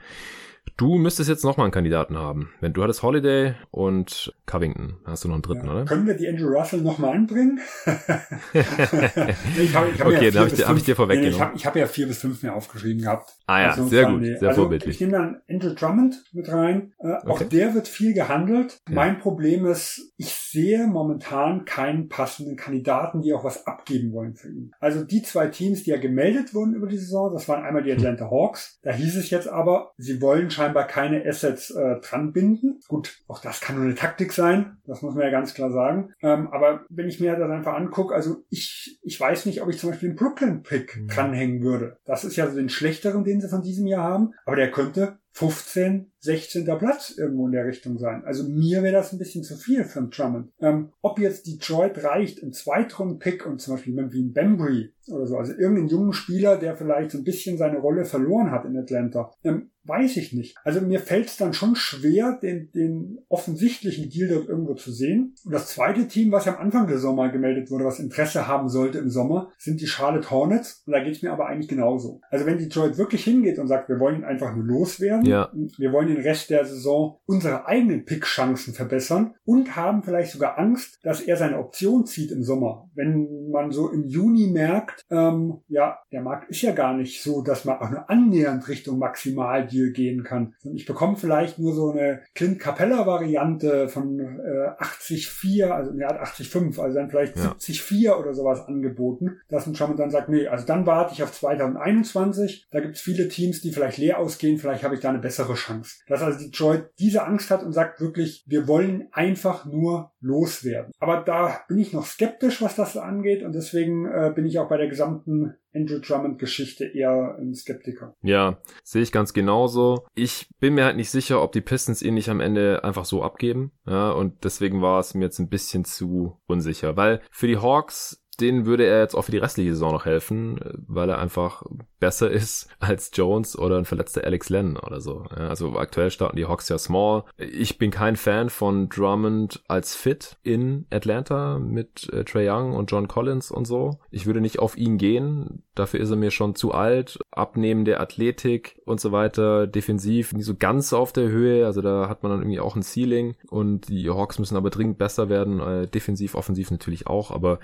[0.75, 2.49] Du müsstest jetzt nochmal einen Kandidaten haben.
[2.59, 5.71] Wenn du hattest Holiday und Covington, hast du noch einen dritten, ja.
[5.71, 5.85] oder?
[5.85, 7.59] Können wir die Andrew Russell nochmal anbringen?
[7.85, 11.31] ich hab, ich hab okay, ja dann habe ich, hab ich dir vorweggenommen.
[11.31, 13.33] Nee, ich habe ich hab ja vier bis fünf mehr aufgeschrieben gehabt.
[13.45, 14.35] Ah ja, also sehr gut, nee.
[14.37, 14.95] sehr also vorbildlich.
[14.95, 16.93] Ich nehme dann Andrew Drummond mit rein.
[16.99, 17.27] Äh, okay.
[17.27, 18.79] Auch der wird viel gehandelt.
[18.87, 18.95] Ja.
[18.95, 24.49] Mein Problem ist, ich sehe momentan keinen passenden Kandidaten, die auch was abgeben wollen für
[24.49, 24.71] ihn.
[24.79, 27.91] Also die zwei Teams, die ja gemeldet wurden über die Saison, das waren einmal die
[27.91, 28.79] Atlanta Hawks.
[28.81, 32.79] Da hieß es jetzt aber, sie wollen scheinbar keine Assets äh, dran binden.
[32.87, 36.13] Gut, auch das kann nur eine Taktik sein, das muss man ja ganz klar sagen.
[36.21, 39.79] Ähm, aber wenn ich mir das einfach angucke, also ich, ich weiß nicht, ob ich
[39.79, 41.07] zum Beispiel den Brooklyn-Pick mhm.
[41.07, 41.97] dranhängen würde.
[42.05, 45.19] Das ist ja so den schlechteren, den sie von diesem Jahr haben, aber der könnte
[45.33, 46.65] 15, 16.
[46.77, 48.23] Platz irgendwo in der Richtung sein.
[48.23, 50.51] Also mir wäre das ein bisschen zu viel für einen Drummond.
[50.61, 55.37] Ähm, ob jetzt Detroit reicht, im Zweitrunden-Pick und zum Beispiel wie ein Bembry oder so,
[55.37, 59.31] also irgendeinen jungen Spieler, der vielleicht so ein bisschen seine Rolle verloren hat in Atlanta,
[59.43, 60.55] ähm, weiß ich nicht.
[60.63, 65.35] Also mir fällt es dann schon schwer, den, den offensichtlichen Deal dort irgendwo zu sehen.
[65.43, 68.99] Und das zweite Team, was am Anfang des Sommers gemeldet wurde, was Interesse haben sollte
[68.99, 70.83] im Sommer, sind die Charlotte Hornets.
[70.85, 72.21] Und da geht es mir aber eigentlich genauso.
[72.29, 75.51] Also wenn Detroit wirklich hingeht und sagt, wir wollen ihn einfach nur loswerden, ja.
[75.77, 80.99] wir wollen den Rest der Saison unsere eigenen Pick-Chancen verbessern und haben vielleicht sogar Angst,
[81.03, 82.89] dass er seine Option zieht im Sommer.
[82.95, 87.41] Wenn man so im Juni merkt, ähm, ja, der Markt ist ja gar nicht so,
[87.41, 90.53] dass man auch nur annähernd Richtung Maximaldeal gehen kann.
[90.73, 96.79] Ich bekomme vielleicht nur so eine Clint Capella Variante von äh, 80,4, also Art 80,5,
[96.79, 97.55] also dann vielleicht ja.
[97.59, 101.31] 70,4 oder sowas angeboten, dass ein Schaman dann sagt, nee, also dann warte ich auf
[101.31, 102.67] 2021.
[102.71, 105.53] Da gibt es viele Teams, die vielleicht leer ausgehen, vielleicht habe ich da eine bessere
[105.53, 105.97] Chance.
[106.07, 110.91] Dass also Detroit diese Angst hat und sagt wirklich, wir wollen einfach nur loswerden.
[110.99, 114.69] Aber da bin ich noch skeptisch, was das angeht und deswegen äh, bin ich auch
[114.69, 118.15] bei der gesamten Andrew Drummond-Geschichte eher ein Skeptiker.
[118.21, 120.05] Ja, sehe ich ganz genauso.
[120.13, 123.23] Ich bin mir halt nicht sicher, ob die Pistons ihn nicht am Ende einfach so
[123.23, 123.71] abgeben.
[123.85, 128.22] Ja, und deswegen war es mir jetzt ein bisschen zu unsicher, weil für die Hawks
[128.37, 131.63] den würde er jetzt auch für die restliche Saison noch helfen, weil er einfach
[131.99, 135.23] besser ist als Jones oder ein verletzter Alex Len oder so.
[135.29, 137.23] also aktuell starten die Hawks ja small.
[137.37, 142.91] Ich bin kein Fan von Drummond als Fit in Atlanta mit äh, Trey Young und
[142.91, 143.99] John Collins und so.
[144.11, 145.63] Ich würde nicht auf ihn gehen.
[145.75, 147.19] Dafür ist er mir schon zu alt.
[147.31, 149.65] Abnehmen der Athletik und so weiter.
[149.67, 151.65] Defensiv nicht so ganz auf der Höhe.
[151.65, 153.35] Also da hat man dann irgendwie auch ein Ceiling.
[153.49, 155.59] Und die Hawks müssen aber dringend besser werden.
[155.59, 157.31] Äh, defensiv, offensiv natürlich auch.
[157.31, 157.59] Aber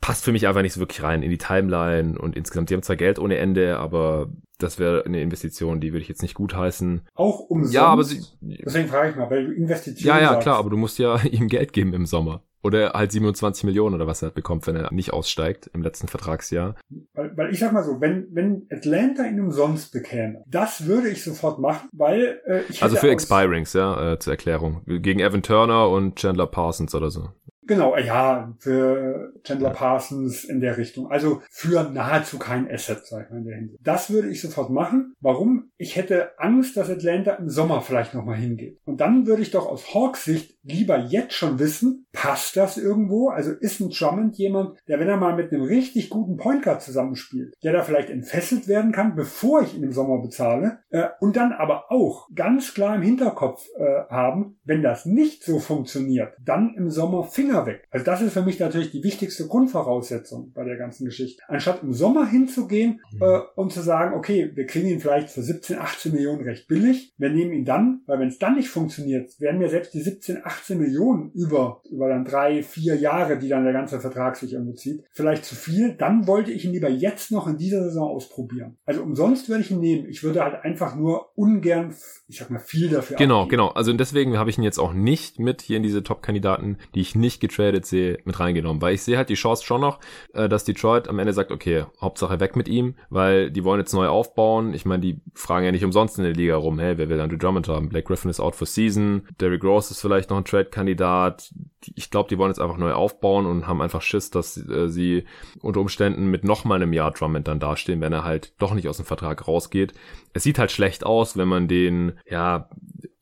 [0.00, 2.82] passt für mich einfach nicht so wirklich rein in die Timeline und insgesamt, die haben
[2.82, 4.28] zwar Geld ohne Ende, aber
[4.58, 7.02] das wäre eine Investition, die würde ich jetzt nicht gutheißen.
[7.14, 7.74] Auch umsonst?
[7.74, 10.42] Ja, aber sie, deswegen frage ich mal, weil du Investitionen Ja, ja, sagst.
[10.42, 12.42] klar, aber du musst ja ihm Geld geben im Sommer.
[12.60, 16.74] Oder halt 27 Millionen oder was er bekommt, wenn er nicht aussteigt im letzten Vertragsjahr.
[17.14, 21.22] Weil, weil ich sag mal so, wenn, wenn Atlanta ihn umsonst bekäme, das würde ich
[21.22, 24.82] sofort machen, weil äh, ich Also für Expirings, ja, äh, zur Erklärung.
[24.86, 27.28] Gegen Evan Turner und Chandler Parsons oder so.
[27.68, 31.10] Genau, ja, für Chandler Parsons in der Richtung.
[31.10, 33.80] Also für nahezu kein Asset, sag ich mal in der Hinsicht.
[33.84, 35.14] Das würde ich sofort machen.
[35.20, 35.70] Warum?
[35.76, 38.80] Ich hätte Angst, dass Atlanta im Sommer vielleicht nochmal hingeht.
[38.86, 43.28] Und dann würde ich doch aus Hawks Sicht lieber jetzt schon wissen, passt das irgendwo?
[43.28, 46.82] Also ist ein Drummond jemand, der, wenn er mal mit einem richtig guten Point Guard
[46.82, 51.36] zusammenspielt, der da vielleicht entfesselt werden kann, bevor ich ihn im Sommer bezahle, äh, und
[51.36, 56.74] dann aber auch ganz klar im Hinterkopf äh, haben, wenn das nicht so funktioniert, dann
[56.74, 57.86] im Sommer Finger weg.
[57.90, 61.42] Also das ist für mich natürlich die wichtigste Grundvoraussetzung bei der ganzen Geschichte.
[61.48, 63.22] Anstatt im Sommer hinzugehen mhm.
[63.22, 67.14] äh, und zu sagen, okay, wir kriegen ihn vielleicht für 17, 18 Millionen recht billig,
[67.18, 70.44] wir nehmen ihn dann, weil wenn es dann nicht funktioniert, werden mir selbst die 17,
[70.44, 74.52] 18 18 Millionen über, über dann drei, vier Jahre, die dann der ganze Vertrag sich
[74.52, 78.10] irgendwo zieht, vielleicht zu viel, dann wollte ich ihn lieber jetzt noch in dieser Saison
[78.10, 78.76] ausprobieren.
[78.84, 80.08] Also umsonst würde ich ihn nehmen.
[80.08, 81.94] Ich würde halt einfach nur ungern,
[82.28, 83.50] ich sag mal, viel dafür Genau, abgeben.
[83.50, 83.68] genau.
[83.68, 87.14] Also deswegen habe ich ihn jetzt auch nicht mit hier in diese Top-Kandidaten, die ich
[87.14, 89.98] nicht getradet sehe, mit reingenommen, weil ich sehe halt die Chance schon noch,
[90.32, 93.92] äh, dass Detroit am Ende sagt, okay, Hauptsache weg mit ihm, weil die wollen jetzt
[93.92, 94.74] neu aufbauen.
[94.74, 97.38] Ich meine, die fragen ja nicht umsonst in der Liga rum, hey, wer will Andrew
[97.38, 97.88] Drummond haben?
[97.88, 101.52] Blake Griffin ist out for season, Derrick Rose ist vielleicht noch ein Trade-Kandidat.
[101.94, 105.24] Ich glaube, die wollen jetzt einfach neu aufbauen und haben einfach Schiss, dass äh, sie
[105.60, 108.88] unter Umständen mit noch mal einem Jahr Drummond dann dastehen, wenn er halt doch nicht
[108.88, 109.94] aus dem Vertrag rausgeht.
[110.32, 112.68] Es sieht halt schlecht aus, wenn man den, ja,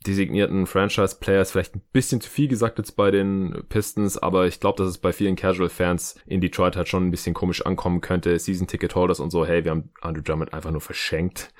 [0.06, 4.78] designierten Franchise-Players vielleicht ein bisschen zu viel gesagt jetzt bei den Pistons, aber ich glaube,
[4.82, 8.38] dass es bei vielen Casual-Fans in Detroit halt schon ein bisschen komisch ankommen könnte.
[8.38, 11.52] Season-Ticket-Holders und so, hey, wir haben Andrew Drummond einfach nur verschenkt.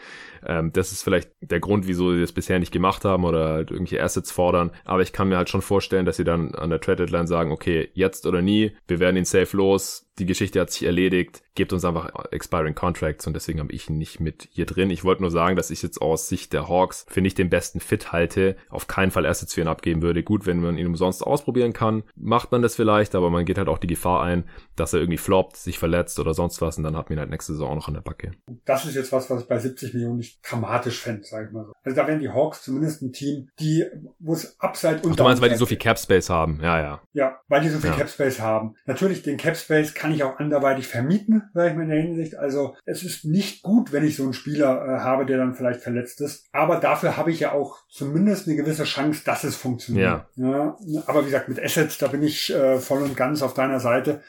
[0.45, 3.71] Ähm, das ist vielleicht der Grund, wieso sie das bisher nicht gemacht haben oder halt
[3.71, 4.71] irgendwelche Assets fordern.
[4.85, 7.53] Aber ich kann mir halt schon vorstellen, dass sie dann an der Trade Deadline sagen,
[7.53, 11.73] okay, jetzt oder nie, wir werden ihn safe los, die Geschichte hat sich erledigt, gebt
[11.73, 14.91] uns einfach expiring Contracts und deswegen habe ich ihn nicht mit hier drin.
[14.91, 17.81] Ich wollte nur sagen, dass ich jetzt aus Sicht der Hawks finde ich den besten
[17.81, 20.23] Fit halte, auf keinen Fall Assets für ihn abgeben würde.
[20.23, 23.69] Gut, wenn man ihn umsonst ausprobieren kann, macht man das vielleicht, aber man geht halt
[23.69, 26.97] auch die Gefahr ein, dass er irgendwie floppt, sich verletzt oder sonst was und dann
[26.97, 28.33] hat man ihn halt nächste Saison auch noch an der Backe.
[28.65, 31.73] Das ist jetzt was, was bei 70 Millionen nicht dramatisch fände, sage ich mal so.
[31.85, 33.85] Also da wären die Hawks zumindest ein Team, die,
[34.19, 36.81] wo es Upside und Ach, Du meinst, weil die so viel Cap Space haben, ja,
[36.81, 37.01] ja.
[37.13, 37.97] Ja, weil die so viel ja.
[37.97, 38.75] Cap Space haben.
[38.87, 42.37] Natürlich, den Cap Space kann ich auch anderweitig vermieten, sage ich mal in der Hinsicht.
[42.37, 45.81] Also es ist nicht gut, wenn ich so einen Spieler äh, habe, der dann vielleicht
[45.81, 46.47] verletzt ist.
[46.53, 50.27] Aber dafür habe ich ja auch zumindest eine gewisse Chance, dass es funktioniert.
[50.37, 50.77] Ja.
[50.85, 53.81] ja aber wie gesagt, mit Assets, da bin ich äh, voll und ganz auf deiner
[53.81, 54.23] Seite.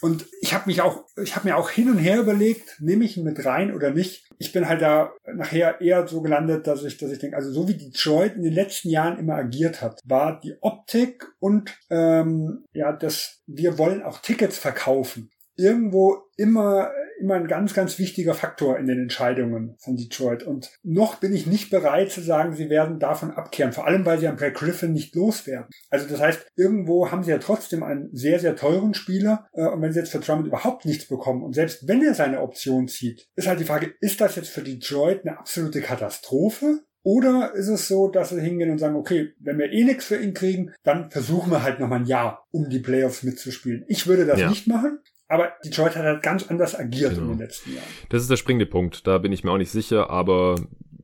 [0.00, 3.16] Und ich habe mich auch, ich habe mir auch hin und her überlegt, nehme ich
[3.16, 4.28] ihn mit rein oder nicht.
[4.38, 7.68] Ich bin halt da nachher eher so gelandet, dass ich, dass ich denke, also so
[7.68, 12.92] wie Detroit in den letzten Jahren immer agiert hat, war die Optik und ähm, ja,
[12.92, 18.86] das, wir wollen auch Tickets verkaufen irgendwo immer, immer ein ganz, ganz wichtiger Faktor in
[18.86, 20.44] den Entscheidungen von Detroit.
[20.44, 23.72] Und noch bin ich nicht bereit zu sagen, sie werden davon abkehren.
[23.72, 25.68] Vor allem, weil sie am Brad Griffin nicht loswerden.
[25.90, 29.48] Also das heißt, irgendwo haben sie ja trotzdem einen sehr, sehr teuren Spieler.
[29.52, 32.40] Äh, und wenn sie jetzt für Drummond überhaupt nichts bekommen und selbst wenn er seine
[32.40, 36.84] Option zieht, ist halt die Frage, ist das jetzt für Detroit eine absolute Katastrophe?
[37.02, 40.16] Oder ist es so, dass sie hingehen und sagen, okay, wenn wir eh nichts für
[40.16, 43.84] ihn kriegen, dann versuchen wir halt nochmal ein Jahr, um die Playoffs mitzuspielen.
[43.88, 44.50] Ich würde das ja.
[44.50, 44.98] nicht machen.
[45.28, 47.32] Aber Detroit hat halt ganz anders agiert genau.
[47.32, 47.86] in den letzten Jahren.
[48.08, 49.06] Das ist der springende Punkt.
[49.06, 50.56] Da bin ich mir auch nicht sicher, aber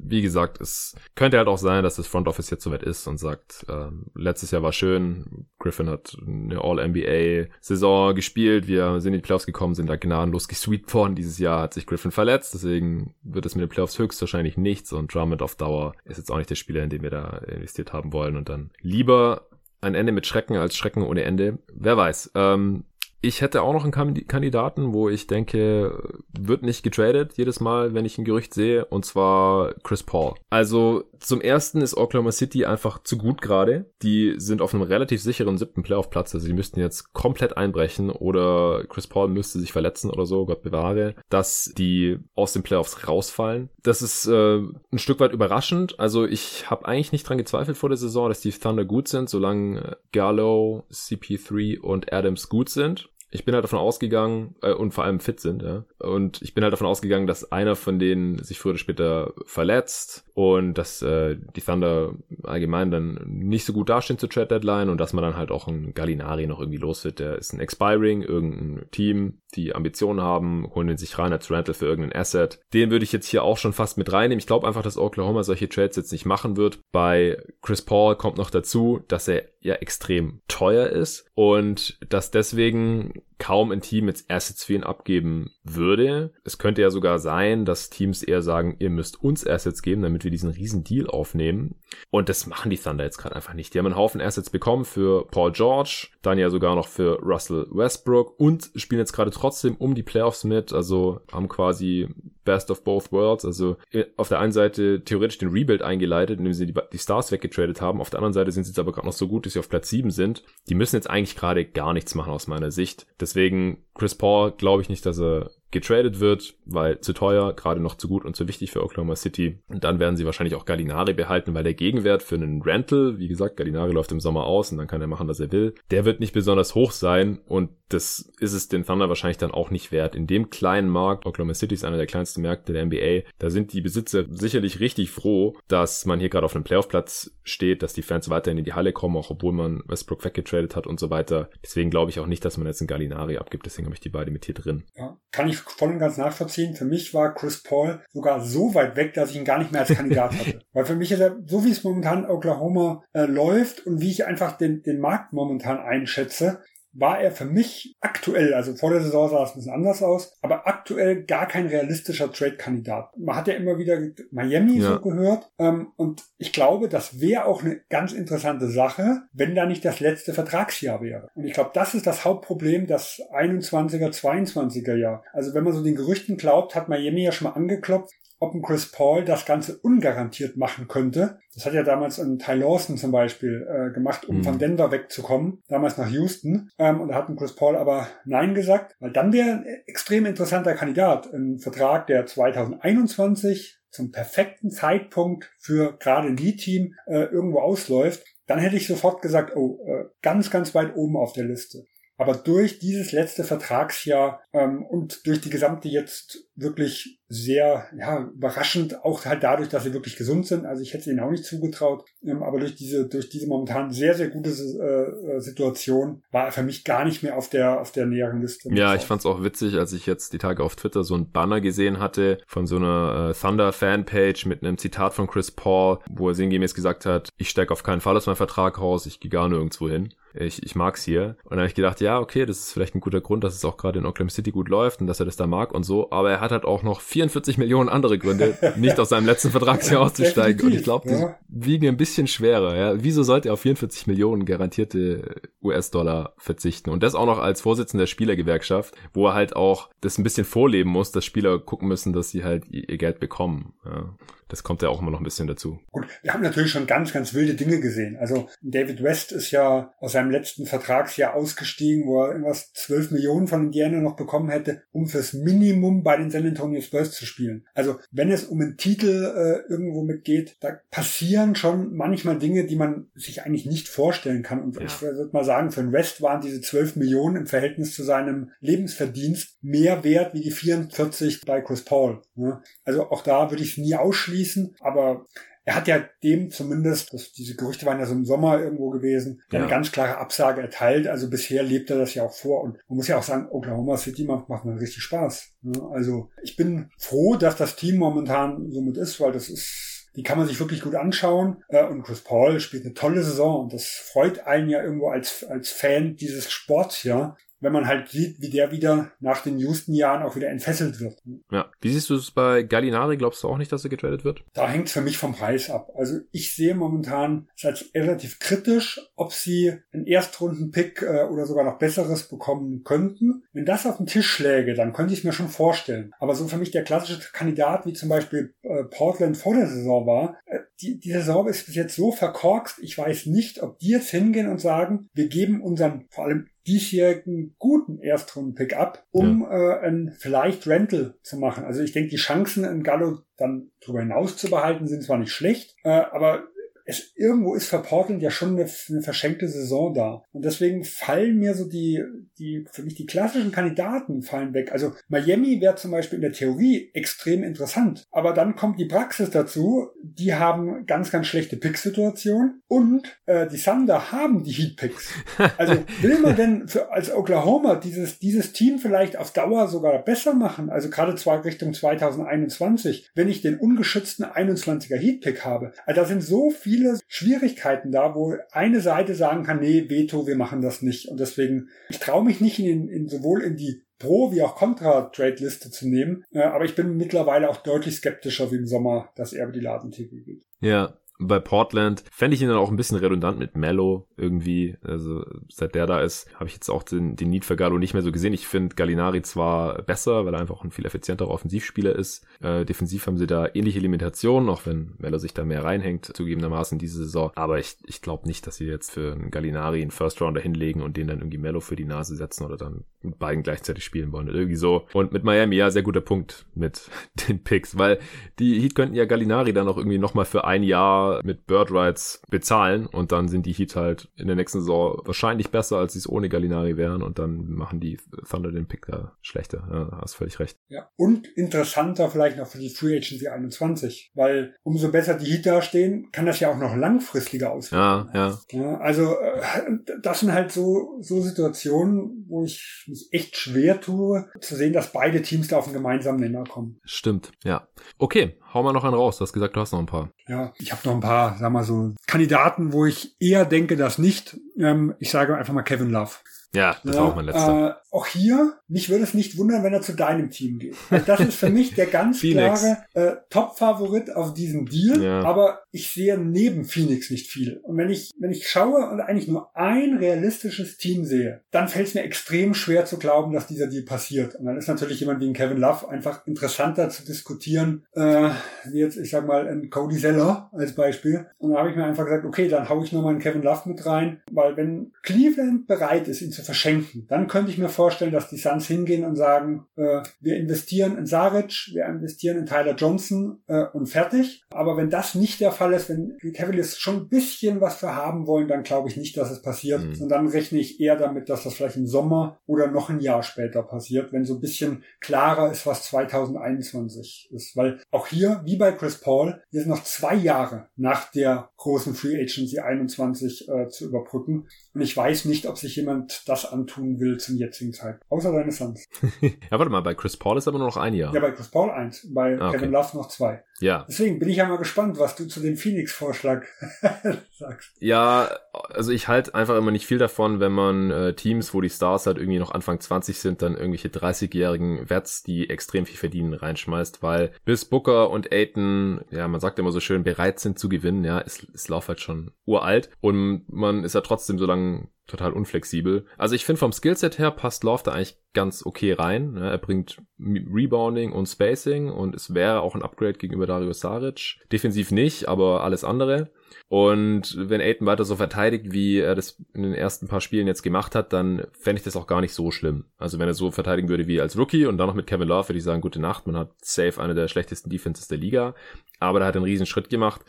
[0.06, 3.18] wie gesagt, es könnte halt auch sein, dass das Front Office jetzt soweit ist und
[3.18, 9.26] sagt, äh, letztes Jahr war schön, Griffin hat eine All-NBA-Saison gespielt, wir sind in die
[9.26, 11.14] Playoffs gekommen, sind da gnadenlos gesweept worden.
[11.14, 15.12] Dieses Jahr hat sich Griffin verletzt, deswegen wird es mit den Playoffs höchstwahrscheinlich nichts und
[15.14, 18.12] Drummond auf Dauer ist jetzt auch nicht der Spieler, in den wir da investiert haben
[18.12, 19.48] wollen und dann lieber
[19.80, 21.58] ein Ende mit Schrecken als Schrecken ohne Ende.
[21.72, 22.32] Wer weiß.
[22.34, 22.84] Ähm,
[23.24, 28.04] ich hätte auch noch einen Kandidaten, wo ich denke, wird nicht getradet jedes Mal, wenn
[28.04, 30.34] ich ein Gerücht sehe, und zwar Chris Paul.
[30.50, 33.90] Also zum ersten ist Oklahoma City einfach zu gut gerade.
[34.02, 38.84] Die sind auf einem relativ sicheren siebten Playoff-Platz, also die müssten jetzt komplett einbrechen oder
[38.88, 43.70] Chris Paul müsste sich verletzen oder so, Gott bewahre, dass die aus den Playoffs rausfallen.
[43.82, 45.98] Das ist äh, ein Stück weit überraschend.
[45.98, 49.30] Also ich habe eigentlich nicht dran gezweifelt vor der Saison, dass die Thunder gut sind,
[49.30, 55.02] solange Gallo, CP3 und Adams gut sind ich bin halt davon ausgegangen, äh, und vor
[55.02, 55.84] allem fit sind, ja.
[55.98, 60.24] Und ich bin halt davon ausgegangen, dass einer von denen sich früher oder später verletzt
[60.34, 62.14] und dass äh, die Thunder
[62.44, 65.66] allgemein dann nicht so gut dastehen zur Trade Deadline und dass man dann halt auch
[65.66, 67.18] einen Gallinari noch irgendwie los wird.
[67.18, 71.74] Der ist ein Expiring, irgendein Team, die Ambitionen haben, holen den sich rein als Rental
[71.74, 72.60] für irgendein Asset.
[72.72, 74.38] Den würde ich jetzt hier auch schon fast mit reinnehmen.
[74.38, 76.78] Ich glaube einfach, dass Oklahoma solche Trades jetzt nicht machen wird.
[76.92, 83.22] Bei Chris Paul kommt noch dazu, dass er ja extrem teuer ist und dass deswegen
[83.38, 86.32] kaum ein Team jetzt Assets für ihn abgeben würde.
[86.44, 90.24] Es könnte ja sogar sein, dass Teams eher sagen, ihr müsst uns Assets geben, damit
[90.24, 91.76] wir diesen riesen Deal aufnehmen.
[92.10, 93.74] Und das machen die Thunder jetzt gerade einfach nicht.
[93.74, 97.66] Die haben einen Haufen Assets bekommen für Paul George, dann ja sogar noch für Russell
[97.70, 100.72] Westbrook und spielen jetzt gerade trotzdem um die Playoffs mit.
[100.72, 102.08] Also haben quasi
[102.44, 103.44] Best of both worlds.
[103.44, 107.80] Also äh, auf der einen Seite theoretisch den Rebuild eingeleitet, indem sie die, Stars weggetradet
[107.80, 108.00] haben.
[108.00, 109.68] Auf der anderen Seite sind sie jetzt aber gerade noch so gut, dass sie auf
[109.68, 110.44] Platz 7 sind.
[110.68, 113.06] Die müssen jetzt eigentlich gerade gar nichts machen aus meiner Sicht.
[113.24, 117.96] Deswegen Chris Paul glaube ich nicht, dass er getradet wird, weil zu teuer, gerade noch
[117.96, 119.58] zu gut und zu wichtig für Oklahoma City.
[119.68, 123.28] Und dann werden sie wahrscheinlich auch Gallinari behalten, weil der Gegenwert für einen Rental, wie
[123.28, 126.06] gesagt, Gallinari läuft im Sommer aus und dann kann er machen, was er will, der
[126.06, 129.92] wird nicht besonders hoch sein und das ist es den Thunder wahrscheinlich dann auch nicht
[129.92, 130.14] wert.
[130.14, 133.72] In dem kleinen Markt, Oklahoma City ist einer der kleinsten Märkte der NBA, da sind
[133.72, 138.02] die Besitzer sicherlich richtig froh, dass man hier gerade auf einem Playoff-Platz steht, dass die
[138.02, 141.50] Fans weiterhin in die Halle kommen, auch obwohl man Westbrook weggetradet hat und so weiter.
[141.62, 144.08] Deswegen glaube ich auch nicht, dass man jetzt einen Gallinari abgibt, deswegen habe ich die
[144.08, 144.84] beide mit hier drin.
[144.96, 146.74] Ja, kann ich voll und ganz nachvollziehen.
[146.74, 149.82] Für mich war Chris Paul sogar so weit weg, dass ich ihn gar nicht mehr
[149.82, 150.60] als Kandidat hatte.
[150.72, 154.26] Weil für mich ist er, so wie es momentan Oklahoma äh, läuft und wie ich
[154.26, 156.60] einfach den, den Markt momentan einschätze,
[156.94, 160.38] war er für mich aktuell, also vor der Saison sah es ein bisschen anders aus,
[160.42, 163.10] aber aktuell gar kein realistischer Trade-Kandidat.
[163.18, 164.94] Man hat ja immer wieder Miami ja.
[164.94, 169.66] so gehört ähm, und ich glaube, das wäre auch eine ganz interessante Sache, wenn da
[169.66, 171.28] nicht das letzte Vertragsjahr wäre.
[171.34, 175.24] Und ich glaube, das ist das Hauptproblem, das 21er, 22er Jahr.
[175.32, 178.14] Also wenn man so den Gerüchten glaubt, hat Miami ja schon mal angeklopft,
[178.44, 181.38] ob ein Chris Paul das Ganze ungarantiert machen könnte.
[181.54, 184.44] Das hat ja damals ein Ty Lawson zum Beispiel äh, gemacht, um mhm.
[184.44, 186.70] von Denver wegzukommen, damals nach Houston.
[186.78, 190.26] Ähm, und da hat ein Chris Paul aber Nein gesagt, weil dann wäre ein extrem
[190.26, 191.32] interessanter Kandidat.
[191.32, 198.58] Ein Vertrag, der 2021 zum perfekten Zeitpunkt für gerade ein Lead-Team äh, irgendwo ausläuft, dann
[198.58, 201.86] hätte ich sofort gesagt, oh, äh, ganz, ganz weit oben auf der Liste.
[202.16, 209.04] Aber durch dieses letzte Vertragsjahr ähm, und durch die gesamte jetzt wirklich sehr ja, überraschend,
[209.04, 210.66] auch halt dadurch, dass sie wirklich gesund sind.
[210.66, 214.14] Also ich hätte ihnen auch nicht zugetraut, ähm, aber durch diese durch diese momentan sehr
[214.14, 218.06] sehr gute äh, Situation war er für mich gar nicht mehr auf der auf der
[218.06, 218.68] näheren Liste.
[218.74, 221.30] Ja, ich fand es auch witzig, als ich jetzt die Tage auf Twitter so ein
[221.30, 225.98] Banner gesehen hatte von so einer äh, Thunder Fanpage mit einem Zitat von Chris Paul,
[226.10, 229.20] wo er sinngemäß gesagt hat: Ich steige auf keinen Fall aus meinem Vertrag raus, ich
[229.20, 231.36] gehe gar nirgendwo hin ich, ich mag's hier.
[231.44, 233.64] Und dann habe ich gedacht, ja, okay, das ist vielleicht ein guter Grund, dass es
[233.64, 236.10] auch gerade in Oklahoma City gut läuft und dass er das da mag und so.
[236.10, 240.02] Aber er hat halt auch noch 44 Millionen andere Gründe, nicht aus seinem letzten Vertragsjahr
[240.02, 240.66] auszusteigen.
[240.66, 241.36] Und ich glaube, die ja.
[241.46, 242.76] wiegen ein bisschen schwerer.
[242.76, 243.04] Ja.
[243.04, 246.90] Wieso sollte er auf 44 Millionen garantierte US-Dollar verzichten?
[246.90, 250.44] Und das auch noch als Vorsitzender der Spielergewerkschaft, wo er halt auch das ein bisschen
[250.44, 253.74] vorleben muss, dass Spieler gucken müssen, dass sie halt ihr Geld bekommen.
[253.84, 254.12] Ja
[254.48, 255.80] das kommt ja auch immer noch ein bisschen dazu.
[255.90, 258.16] Gut, wir haben natürlich schon ganz, ganz wilde Dinge gesehen.
[258.16, 263.48] Also David West ist ja aus seinem letzten Vertragsjahr ausgestiegen, wo er irgendwas 12 Millionen
[263.48, 267.66] von Indiana noch bekommen hätte, um fürs Minimum bei den San Antonio Spurs zu spielen.
[267.74, 272.76] Also wenn es um einen Titel äh, irgendwo mitgeht, da passieren schon manchmal Dinge, die
[272.76, 274.62] man sich eigentlich nicht vorstellen kann.
[274.62, 274.82] Und ja.
[274.82, 278.50] ich würde mal sagen, für den West waren diese 12 Millionen im Verhältnis zu seinem
[278.60, 282.22] Lebensverdienst mehr wert wie die 44 bei Chris Paul.
[282.34, 282.60] Ne?
[282.84, 285.26] Also auch da würde ich es nie ausschließen ausschließen, aber
[285.66, 289.42] er hat ja dem zumindest, das, diese Gerüchte waren ja so im Sommer irgendwo gewesen,
[289.50, 289.60] ja.
[289.60, 291.06] eine ganz klare Absage erteilt.
[291.06, 292.62] Also bisher lebt er das ja auch vor.
[292.62, 295.52] Und man muss ja auch sagen, Oklahoma City macht, macht mir richtig Spaß.
[295.90, 300.36] Also ich bin froh, dass das Team momentan somit ist, weil das ist, die kann
[300.36, 301.64] man sich wirklich gut anschauen.
[301.68, 305.44] Äh, und Chris Paul spielt eine tolle Saison und das freut einen ja irgendwo als,
[305.44, 310.22] als Fan dieses Sports ja, wenn man halt sieht, wie der wieder nach den Houston-Jahren
[310.22, 311.20] auch wieder entfesselt wird.
[311.50, 311.70] Ja.
[311.80, 313.16] Wie siehst du es bei Gallinari?
[313.16, 314.44] Glaubst du auch nicht, dass er getradet wird?
[314.52, 315.90] Da hängt es für mich vom Preis ab.
[315.96, 321.64] Also ich sehe momentan es als relativ kritisch, ob sie einen Erstrunden-Pick äh, oder sogar
[321.64, 323.44] noch besseres bekommen könnten.
[323.52, 326.12] Wenn das auf den Tisch läge, dann könnte ich es mir schon vorstellen.
[326.18, 330.06] Aber so für mich der klassische Kandidat, wie zum Beispiel äh, Portland vor der Saison
[330.06, 333.90] war, äh, die, die Saison ist bis jetzt so verkorkst, ich weiß nicht, ob die
[333.90, 339.76] jetzt hingehen und sagen, wir geben unseren vor allem diesjährigen guten Erstrunden-Pick ab, um ja.
[339.82, 341.64] äh, ein vielleicht Rental zu machen.
[341.64, 345.32] Also ich denke, die Chancen, in Gallo dann darüber hinaus zu behalten, sind zwar nicht
[345.32, 346.44] schlecht, äh, aber
[346.84, 350.22] es irgendwo ist für Portland ja schon eine, eine, verschenkte Saison da.
[350.32, 352.02] Und deswegen fallen mir so die,
[352.38, 354.72] die, für mich die klassischen Kandidaten fallen weg.
[354.72, 358.06] Also Miami wäre zum Beispiel in der Theorie extrem interessant.
[358.10, 359.88] Aber dann kommt die Praxis dazu.
[360.02, 365.10] Die haben ganz, ganz schlechte Pick-Situationen und äh, die Thunder haben die Heat-Picks.
[365.56, 370.34] Also will man denn für, als Oklahoma dieses, dieses Team vielleicht auf Dauer sogar besser
[370.34, 370.68] machen?
[370.68, 375.72] Also gerade zwar Richtung 2021, wenn ich den ungeschützten 21er Heat-Pick habe.
[375.86, 380.26] Also da sind so viele viele Schwierigkeiten da, wo eine Seite sagen kann, nee, Veto,
[380.26, 381.08] wir machen das nicht.
[381.08, 385.70] Und deswegen, ich traue mich nicht in, in sowohl in die Pro- wie auch Contra-Trade-Liste
[385.70, 386.24] zu nehmen.
[386.32, 389.60] Äh, aber ich bin mittlerweile auch deutlich skeptischer wie im Sommer, dass er über die
[389.60, 390.42] Ladentheke geht.
[390.60, 394.76] Ja, bei Portland fände ich ihn dann auch ein bisschen redundant mit Mello irgendwie.
[394.82, 397.94] Also seit der da ist, habe ich jetzt auch den, den Need für Gallo nicht
[397.94, 398.32] mehr so gesehen.
[398.32, 402.26] Ich finde Gallinari zwar besser, weil er einfach ein viel effizienterer Offensivspieler ist.
[402.40, 406.78] Äh, defensiv haben sie da ähnliche Limitationen, auch wenn Mello sich da mehr reinhängt, zugegebenermaßen
[406.78, 407.30] diese Saison.
[407.36, 410.82] Aber ich, ich glaube nicht, dass sie jetzt für einen Gallinari einen First Rounder hinlegen
[410.82, 414.12] und den dann irgendwie Mello für die Nase setzen oder dann mit beiden gleichzeitig spielen
[414.12, 414.28] wollen.
[414.28, 414.86] Irgendwie so.
[414.92, 416.90] Und mit Miami, ja, sehr guter Punkt mit
[417.28, 418.00] den Picks, weil
[418.40, 422.22] die Heat könnten ja Gallinari dann auch irgendwie nochmal für ein Jahr mit Bird Rights
[422.28, 425.98] bezahlen und dann sind die Heat halt in der nächsten Saison wahrscheinlich besser, als sie
[425.98, 427.98] es ohne Gallinari wären und dann machen die
[428.28, 429.66] Thunder den Pick da schlechter.
[429.70, 430.58] Ja, hast völlig recht.
[430.68, 435.46] Ja, und interessanter vielleicht noch für die Free Agency 21, weil umso besser die Heat
[435.46, 437.78] dastehen, kann das ja auch noch langfristiger aussehen.
[437.78, 438.38] Ja, ja.
[438.50, 444.28] ja also äh, das sind halt so, so Situationen, wo ich mich echt schwer tue,
[444.40, 446.80] zu sehen, dass beide Teams da auf einen gemeinsamen Nenner kommen.
[446.84, 447.68] Stimmt, ja.
[447.98, 449.18] Okay, hau mal noch einen raus.
[449.18, 450.10] Du hast gesagt, du hast noch ein paar.
[450.28, 453.98] Ja, ich habe noch ein paar, sag mal so, Kandidaten, wo ich eher denke, dass
[453.98, 454.38] nicht.
[454.58, 456.12] Ähm, ich sage einfach mal Kevin Love.
[456.54, 457.68] Ja, das ja, war auch mein letzter.
[457.68, 460.74] Äh, auch hier, mich würde es nicht wundern, wenn er zu deinem Team geht.
[461.06, 465.00] Das ist für mich der ganz klare äh, Top-Favorit auf diesem Deal.
[465.00, 465.22] Ja.
[465.22, 467.60] Aber ich sehe neben Phoenix nicht viel.
[467.62, 471.88] Und wenn ich, wenn ich schaue und eigentlich nur ein realistisches Team sehe, dann fällt
[471.88, 474.34] es mir extrem schwer zu glauben, dass dieser Deal passiert.
[474.34, 478.30] Und dann ist natürlich jemand wie ein Kevin Love einfach interessanter zu diskutieren, äh,
[478.70, 481.26] wie jetzt, ich sag mal, ein Cody Zeller als Beispiel.
[481.38, 483.68] Und da habe ich mir einfach gesagt, okay, dann hau ich nochmal einen Kevin Love
[483.68, 488.12] mit rein, weil wenn Cleveland bereit ist, ihn zu verschenken, dann könnte ich mir vorstellen,
[488.12, 492.74] dass die Suns hingehen und sagen, äh, wir investieren in Saric, wir investieren in Tyler
[492.74, 494.44] Johnson äh, und fertig.
[494.50, 497.94] Aber wenn das nicht der Fall ist, wenn die Cavaliers schon ein bisschen was für
[497.94, 499.82] haben wollen, dann glaube ich nicht, dass es passiert.
[499.82, 500.02] Mhm.
[500.02, 503.22] Und dann rechne ich eher damit, dass das vielleicht im Sommer oder noch ein Jahr
[503.22, 507.56] später passiert, wenn so ein bisschen klarer ist, was 2021 ist.
[507.56, 511.94] Weil auch hier, wie bei Chris Paul, wir sind noch zwei Jahre nach der großen
[511.94, 514.48] Free Agency 21 äh, zu überbrücken.
[514.74, 518.10] Und ich weiß nicht, ob sich jemand das antun will zum jetzigen Zeitpunkt.
[518.10, 518.88] Außer deine Sons.
[519.20, 521.14] ja, warte mal, bei Chris Paul ist aber nur noch ein Jahr.
[521.14, 522.58] Ja, bei Chris Paul eins, bei ah, okay.
[522.58, 523.44] Kevin Love noch zwei.
[523.60, 523.84] Ja.
[523.88, 526.44] Deswegen bin ich ja mal gespannt, was du zu dem Phoenix-Vorschlag
[527.32, 527.70] sagst.
[527.78, 531.70] Ja, also ich halte einfach immer nicht viel davon, wenn man äh, Teams, wo die
[531.70, 536.34] Stars halt irgendwie noch Anfang 20 sind, dann irgendwelche 30-jährigen Vets, die extrem viel verdienen,
[536.34, 540.68] reinschmeißt, weil bis Booker und Aiton, ja, man sagt immer so schön, bereit sind zu
[540.68, 544.88] gewinnen, ja, ist, ist Lauf halt schon uralt und man ist ja trotzdem so lange
[545.06, 546.06] total unflexibel.
[546.16, 549.32] Also ich finde vom Skillset her passt Love da eigentlich ganz okay rein.
[549.32, 549.50] Ne?
[549.50, 554.38] Er bringt Rebounding und Spacing und es wäre auch ein Upgrade gegenüber Dario Saric.
[554.50, 556.30] Defensiv nicht, aber alles andere.
[556.68, 560.62] Und wenn Aiden weiter so verteidigt, wie er das in den ersten paar Spielen jetzt
[560.62, 562.86] gemacht hat, dann fände ich das auch gar nicht so schlimm.
[562.96, 565.50] Also wenn er so verteidigen würde wie als Rookie und dann noch mit Kevin Love,
[565.50, 566.26] würde ich sagen, gute Nacht.
[566.26, 568.54] Man hat safe eine der schlechtesten Defenses der Liga.
[568.98, 570.22] Aber er hat einen riesen Schritt gemacht.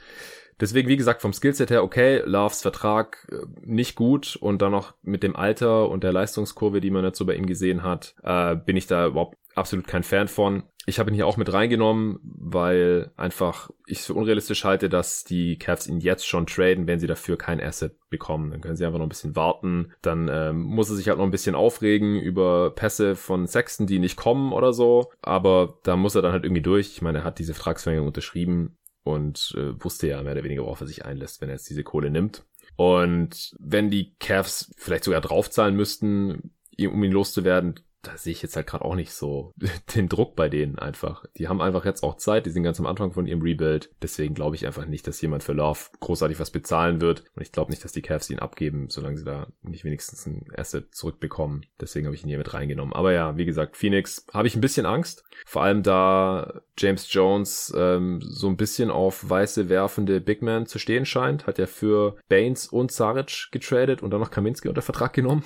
[0.59, 4.93] Deswegen, wie gesagt, vom Skillset her okay, Loves Vertrag äh, nicht gut und dann noch
[5.03, 8.77] mit dem Alter und der Leistungskurve, die man so bei ihm gesehen hat, äh, bin
[8.77, 10.63] ich da überhaupt absolut kein Fan von.
[10.87, 15.23] Ich habe ihn hier auch mit reingenommen, weil einfach ich es für unrealistisch halte, dass
[15.23, 18.51] die Cavs ihn jetzt schon traden, wenn sie dafür kein Asset bekommen.
[18.51, 19.93] Dann können sie einfach noch ein bisschen warten.
[20.03, 23.97] Dann ähm, muss er sich halt noch ein bisschen aufregen über Pässe von Sexton, die
[23.97, 25.11] nicht kommen oder so.
[25.23, 26.91] Aber da muss er dann halt irgendwie durch.
[26.91, 30.81] Ich meine, er hat diese Vertragsverlängerung unterschrieben und äh, wusste ja mehr oder weniger, worauf
[30.81, 32.43] er sich einlässt, wenn er jetzt diese Kohle nimmt.
[32.75, 38.55] Und wenn die Cavs vielleicht sogar draufzahlen müssten, um ihn loszuwerden, da sehe ich jetzt
[38.55, 39.53] halt gerade auch nicht so
[39.95, 41.25] den Druck bei denen einfach.
[41.37, 43.89] Die haben einfach jetzt auch Zeit, die sind ganz am Anfang von ihrem Rebuild.
[44.01, 47.23] Deswegen glaube ich einfach nicht, dass jemand für Love großartig was bezahlen wird.
[47.35, 50.45] Und ich glaube nicht, dass die Cavs ihn abgeben, solange sie da nicht wenigstens ein
[50.55, 51.65] Asset zurückbekommen.
[51.79, 52.93] Deswegen habe ich ihn hier mit reingenommen.
[52.93, 55.23] Aber ja, wie gesagt, Phoenix habe ich ein bisschen Angst.
[55.45, 60.79] Vor allem da James Jones ähm, so ein bisschen auf weiße werfende Big Man zu
[60.79, 61.47] stehen scheint.
[61.47, 65.43] Hat ja für Baines und Saric getradet und dann noch Kaminski unter Vertrag genommen.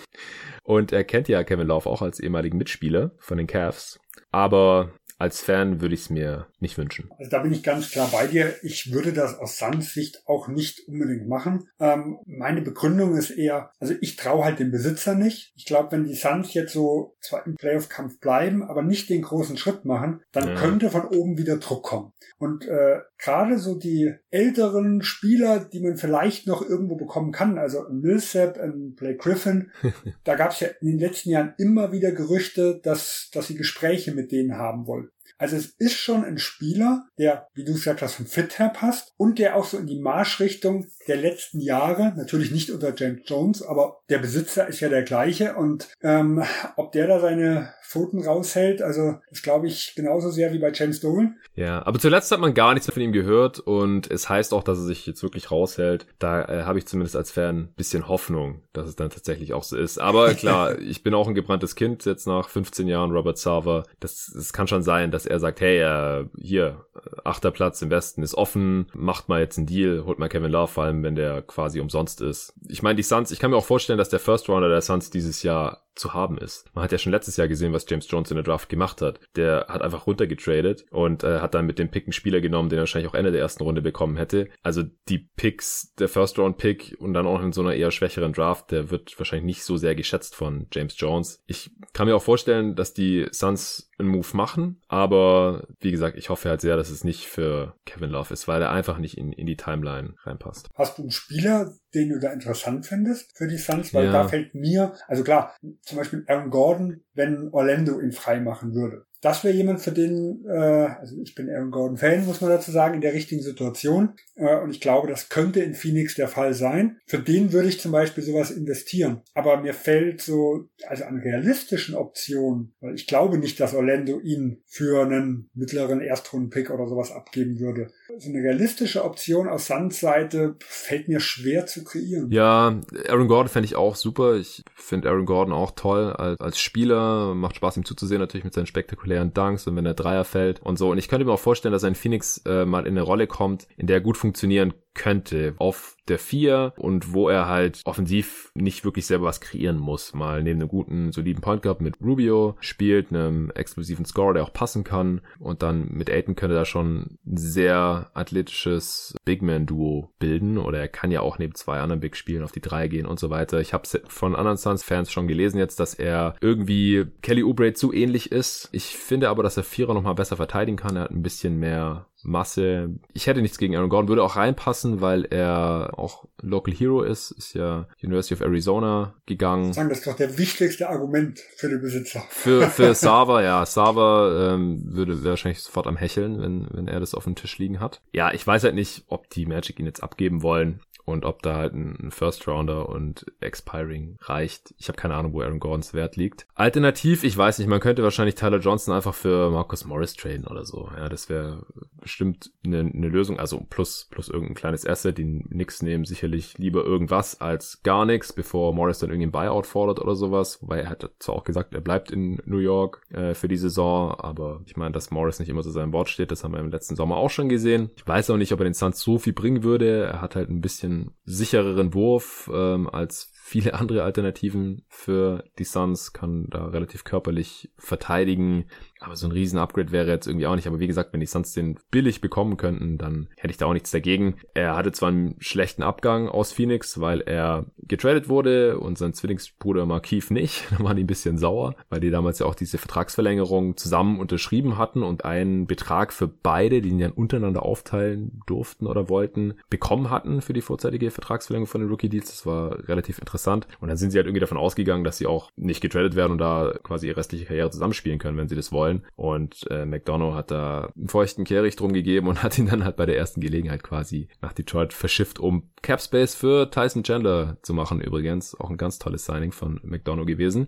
[0.69, 3.99] Und er kennt ja Kevin Love auch als ehemaligen Mitspieler von den Cavs.
[4.29, 7.11] Aber als Fan würde ich es mir nicht wünschen.
[7.17, 8.55] Also da bin ich ganz klar bei dir.
[8.63, 11.67] Ich würde das aus Suns Sicht auch nicht unbedingt machen.
[11.79, 15.51] Ähm, meine Begründung ist eher, also ich traue halt dem Besitzer nicht.
[15.57, 19.57] Ich glaube, wenn die Suns jetzt so zwar im Playoff-Kampf bleiben, aber nicht den großen
[19.57, 20.55] Schritt machen, dann ja.
[20.55, 22.13] könnte von oben wieder Druck kommen.
[22.37, 27.85] Und äh, gerade so die älteren Spieler, die man vielleicht noch irgendwo bekommen kann, also
[27.85, 29.71] ein Millsap, ein Blake Griffin,
[30.23, 34.13] da gab es ja in den letzten Jahren immer wieder Gerüchte, dass, dass sie Gespräche
[34.13, 35.08] mit denen haben wollen.
[35.39, 39.13] Also es ist schon ein Spieler, der, wie du gesagt hast, vom Fit her passt
[39.17, 43.63] und der auch so in die Marschrichtung der letzten Jahre, natürlich nicht unter James Jones,
[43.63, 46.43] aber der Besitzer ist ja der gleiche und ähm,
[46.75, 50.99] ob der da seine Pfoten raushält, also das glaube ich genauso sehr wie bei James
[50.99, 51.37] Dolan.
[51.55, 54.77] Ja, aber zuletzt hat man gar nichts von ihm gehört und es heißt auch, dass
[54.77, 56.05] er sich jetzt wirklich raushält.
[56.19, 59.63] Da äh, habe ich zumindest als Fan ein bisschen Hoffnung, dass es dann tatsächlich auch
[59.63, 59.97] so ist.
[59.97, 63.83] Aber klar, ich bin auch ein gebranntes Kind jetzt nach 15 Jahren Robert Sava.
[63.99, 66.85] Das, das kann schon sein, dass er sagt, hey, äh, hier,
[67.23, 70.67] achter Platz im Westen ist offen, macht mal jetzt einen Deal, holt mal Kevin Love,
[70.67, 72.53] vor allem wenn der quasi umsonst ist.
[72.67, 75.09] Ich meine, die Suns, ich kann mir auch vorstellen, dass der First Rounder der Suns
[75.09, 76.65] dieses Jahr zu haben ist.
[76.73, 79.19] Man hat ja schon letztes Jahr gesehen, was James Jones in der Draft gemacht hat.
[79.35, 82.79] Der hat einfach runtergetradet und äh, hat dann mit dem Pick einen Spieler genommen, den
[82.79, 84.49] er wahrscheinlich auch Ende der ersten Runde bekommen hätte.
[84.63, 88.33] Also die Picks, der First Round Pick und dann auch in so einer eher schwächeren
[88.33, 91.43] Draft, der wird wahrscheinlich nicht so sehr geschätzt von James Jones.
[91.45, 96.29] Ich kann mir auch vorstellen, dass die Suns einen Move machen, aber wie gesagt, ich
[96.29, 99.33] hoffe halt sehr, dass es nicht für Kevin Love ist, weil er einfach nicht in,
[99.33, 100.69] in die Timeline reinpasst.
[100.75, 103.93] Hast du einen Spieler, den du da interessant findest für die Suns?
[103.93, 104.11] Weil ja.
[104.11, 105.53] da fällt mir, also klar,
[105.89, 110.45] zum Beispiel Aaron Gordon, wenn Orlando ihn frei machen würde das wäre jemand, für den,
[110.45, 114.13] äh, also ich bin Aaron Gordon Fan, muss man dazu sagen, in der richtigen Situation.
[114.35, 116.99] Äh, und ich glaube, das könnte in Phoenix der Fall sein.
[117.05, 119.21] Für den würde ich zum Beispiel sowas investieren.
[119.33, 124.61] Aber mir fällt so, also an realistischen Optionen, weil ich glaube nicht, dass Orlando ihn
[124.65, 127.87] für einen mittleren Erstrunden-Pick oder sowas abgeben würde.
[128.17, 132.31] So eine realistische Option aus Sands Seite fällt mir schwer zu kreieren.
[132.31, 134.37] Ja, Aaron Gordon fände ich auch super.
[134.37, 137.35] Ich finde Aaron Gordon auch toll als, als Spieler.
[137.35, 140.61] Macht Spaß, ihm zuzusehen, natürlich mit seinen spektakulären spektakulären Dunks und wenn der Dreier fällt
[140.61, 140.91] und so.
[140.91, 143.67] Und ich könnte mir auch vorstellen, dass ein Phoenix äh, mal in eine Rolle kommt,
[143.77, 148.83] in der er gut funktionieren könnte auf der vier und wo er halt offensiv nicht
[148.83, 150.13] wirklich selber was kreieren muss.
[150.13, 154.51] Mal neben einem guten, soliden Point Guard mit Rubio spielt, einem explosiven Scorer, der auch
[154.51, 160.11] passen kann und dann mit Aiton könnte er schon ein sehr athletisches Big Man Duo
[160.19, 163.05] bilden oder er kann ja auch neben zwei anderen Big spielen, auf die drei gehen
[163.05, 163.61] und so weiter.
[163.61, 167.93] Ich habe von anderen Suns Fans schon gelesen jetzt, dass er irgendwie Kelly Oubre zu
[167.93, 168.67] ähnlich ist.
[168.73, 170.97] Ich finde aber, dass er Vierer nochmal besser verteidigen kann.
[170.97, 172.89] Er hat ein bisschen mehr Masse.
[173.13, 177.31] Ich hätte nichts gegen Aaron Gordon, würde auch reinpassen, weil er auch Local Hero ist,
[177.31, 179.73] ist ja University of Arizona gegangen.
[179.73, 182.23] Sagen, das ist doch der wichtigste Argument für den Besitzer.
[182.29, 183.65] Für, für Sava, ja.
[183.65, 187.79] Sava ähm, würde wahrscheinlich sofort am Hecheln, wenn, wenn er das auf dem Tisch liegen
[187.79, 188.01] hat.
[188.11, 191.55] Ja, ich weiß halt nicht, ob die Magic ihn jetzt abgeben wollen und ob da
[191.55, 194.73] halt ein First Rounder und Expiring reicht.
[194.77, 196.47] Ich habe keine Ahnung, wo Aaron Gordons Wert liegt.
[196.55, 200.65] Alternativ, ich weiß nicht, man könnte wahrscheinlich Tyler Johnson einfach für Marcus Morris traden oder
[200.65, 200.89] so.
[200.95, 201.65] Ja, das wäre
[202.01, 203.39] bestimmt eine, eine Lösung.
[203.39, 208.33] Also plus plus irgendein kleines Asset, die nix nehmen sicherlich lieber irgendwas als gar nichts,
[208.33, 210.61] bevor Morris dann irgendwie ein Buyout fordert oder sowas.
[210.61, 214.15] Wobei er hat zwar auch gesagt, er bleibt in New York äh, für die Saison,
[214.19, 216.71] aber ich meine, dass Morris nicht immer zu seinem Wort steht, das haben wir im
[216.71, 217.89] letzten Sommer auch schon gesehen.
[217.95, 220.05] Ich weiß auch nicht, ob er den Suns so viel bringen würde.
[220.05, 226.13] Er hat halt ein bisschen sichereren Wurf ähm, als viele andere Alternativen für die Suns,
[226.13, 228.65] kann da relativ körperlich verteidigen.
[228.99, 230.67] Aber so ein riesen Upgrade wäre jetzt irgendwie auch nicht.
[230.67, 233.73] Aber wie gesagt, wenn die Suns den billig bekommen könnten, dann hätte ich da auch
[233.73, 234.35] nichts dagegen.
[234.53, 239.85] Er hatte zwar einen schlechten Abgang aus Phoenix, weil er getradet wurde und sein Zwillingsbruder
[239.85, 240.67] Markeith nicht.
[240.79, 244.77] Da waren die ein bisschen sauer, weil die damals ja auch diese Vertragsverlängerung zusammen unterschrieben
[244.77, 250.09] hatten und einen Betrag für beide, die ihn dann untereinander aufteilen durften oder wollten, bekommen
[250.09, 252.29] hatten für die vorzeitige Vertragsverlängerung von den Rookie Deals.
[252.29, 253.67] Das war relativ interessant.
[253.81, 256.37] Und dann sind sie halt irgendwie davon ausgegangen, dass sie auch nicht getradet werden und
[256.37, 259.05] da quasi ihre restliche Karriere zusammenspielen können, wenn sie das wollen wollen.
[259.15, 262.95] Und äh, McDonough hat da einen feuchten Kehricht drum gegeben und hat ihn dann halt
[262.95, 268.01] bei der ersten Gelegenheit quasi nach Detroit verschifft, um Capspace für Tyson Chandler zu machen.
[268.01, 270.67] Übrigens auch ein ganz tolles Signing von McDonough gewesen.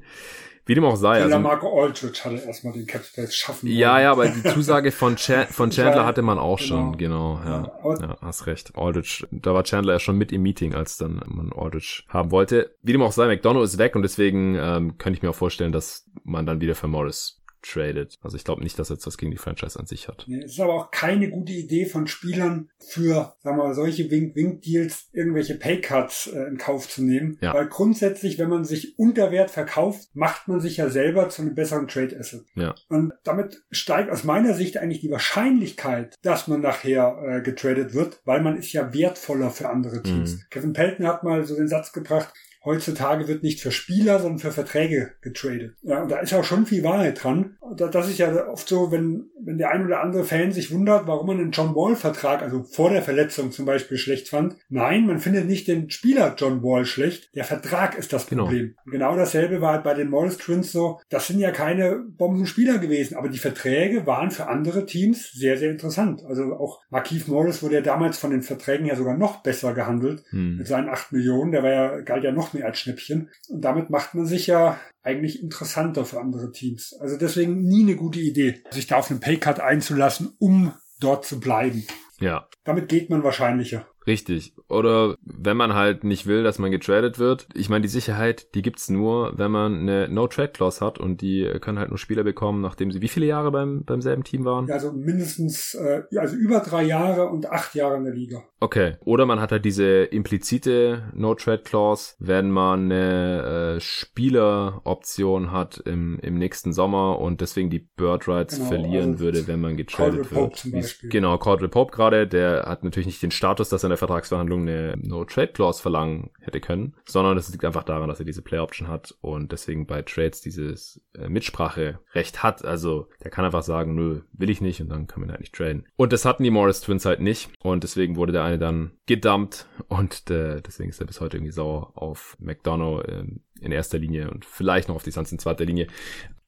[0.65, 1.23] Wie dem auch sei.
[1.23, 3.77] Also, Marco Aldridge hatte erstmal den Capspace schaffen wollen.
[3.77, 6.67] Ja, ja, aber die Zusage von, Ch von Chandler hatte man auch genau.
[6.67, 7.41] schon, genau.
[7.43, 8.73] Ja, ja, ja, hast recht.
[8.75, 12.75] Aldridge, da war Chandler ja schon mit im Meeting, als dann man Aldridge haben wollte.
[12.83, 15.71] Wie dem auch sei, McDonough ist weg und deswegen ähm, könnte ich mir auch vorstellen,
[15.71, 18.17] dass man dann wieder für Morris traded.
[18.21, 20.27] Also ich glaube nicht, dass er jetzt was gegen die Franchise an sich hat.
[20.27, 25.09] Es ist aber auch keine gute Idee von Spielern für, sagen wir mal, solche Wink-Wink-Deals
[25.13, 27.37] irgendwelche Paycuts äh, in Kauf zu nehmen.
[27.41, 27.53] Ja.
[27.53, 31.55] Weil grundsätzlich, wenn man sich unter Wert verkauft, macht man sich ja selber zu einem
[31.55, 32.45] besseren Trade-Asset.
[32.55, 32.75] Ja.
[32.89, 38.21] Und damit steigt aus meiner Sicht eigentlich die Wahrscheinlichkeit, dass man nachher äh, getradet wird,
[38.25, 40.33] weil man ist ja wertvoller für andere Teams.
[40.33, 40.41] Mhm.
[40.49, 42.33] Kevin Pelton hat mal so den Satz gebracht,
[42.63, 45.75] heutzutage wird nicht für Spieler, sondern für Verträge getradet.
[45.81, 47.57] Ja, und da ist auch schon viel Wahrheit dran.
[47.75, 51.27] Das ist ja oft so, wenn wenn der ein oder andere Fan sich wundert, warum
[51.27, 54.55] man einen John Wall-Vertrag, also vor der Verletzung zum Beispiel, schlecht fand.
[54.69, 57.29] Nein, man findet nicht den Spieler John Wall schlecht.
[57.35, 58.43] Der Vertrag ist das genau.
[58.43, 58.75] Problem.
[58.85, 60.99] Genau, genau dasselbe war halt bei den Morris Twins so.
[61.09, 65.71] Das sind ja keine Bombenspieler gewesen, aber die Verträge waren für andere Teams sehr, sehr
[65.71, 66.23] interessant.
[66.25, 70.23] Also auch Markeith Morris wurde ja damals von den Verträgen ja sogar noch besser gehandelt.
[70.29, 70.57] Hm.
[70.57, 71.51] Mit seinen acht Millionen.
[71.51, 73.29] Der war ja, galt ja noch mehr als Schnäppchen.
[73.49, 76.93] Und damit macht man sich ja eigentlich interessanter für andere Teams.
[76.99, 81.39] Also deswegen nie eine gute Idee, sich da auf einen Paycut einzulassen, um dort zu
[81.39, 81.85] bleiben.
[82.19, 82.47] Ja.
[82.63, 83.87] Damit geht man wahrscheinlicher.
[84.07, 84.53] Richtig.
[84.67, 87.47] Oder wenn man halt nicht will, dass man getradet wird.
[87.53, 91.77] Ich meine, die Sicherheit, die gibt's nur, wenn man eine No-Trade-Clause hat und die können
[91.77, 94.67] halt nur Spieler bekommen, nachdem sie wie viele Jahre beim, beim selben Team waren?
[94.67, 98.43] Ja, also mindestens, äh, also über drei Jahre und acht Jahre in der Liga.
[98.59, 98.95] Okay.
[99.01, 106.35] Oder man hat halt diese implizite No-Trade-Clause, wenn man eine äh, Spieleroption hat im, im
[106.35, 110.67] nächsten Sommer und deswegen die Bird Rights genau, verlieren also würde, wenn man getradet wird.
[111.03, 114.95] Genau, Cordell Pope gerade, der hat natürlich nicht den Status, dass er der Vertragsverhandlung eine
[114.97, 119.51] No-Trade-Clause verlangen hätte können, sondern es liegt einfach daran, dass er diese Play-Option hat und
[119.51, 122.65] deswegen bei Trades dieses äh, Mitspracherecht hat.
[122.65, 125.53] Also der kann einfach sagen, nö, will ich nicht und dann kann man halt nicht
[125.53, 125.85] traden.
[125.95, 129.67] Und das hatten die Morris Twins halt nicht und deswegen wurde der eine dann gedumpt
[129.87, 133.23] und äh, deswegen ist er bis heute irgendwie sauer auf McDonough äh,
[133.61, 135.87] in erster Linie und vielleicht noch auf die Suns in zweiter Linie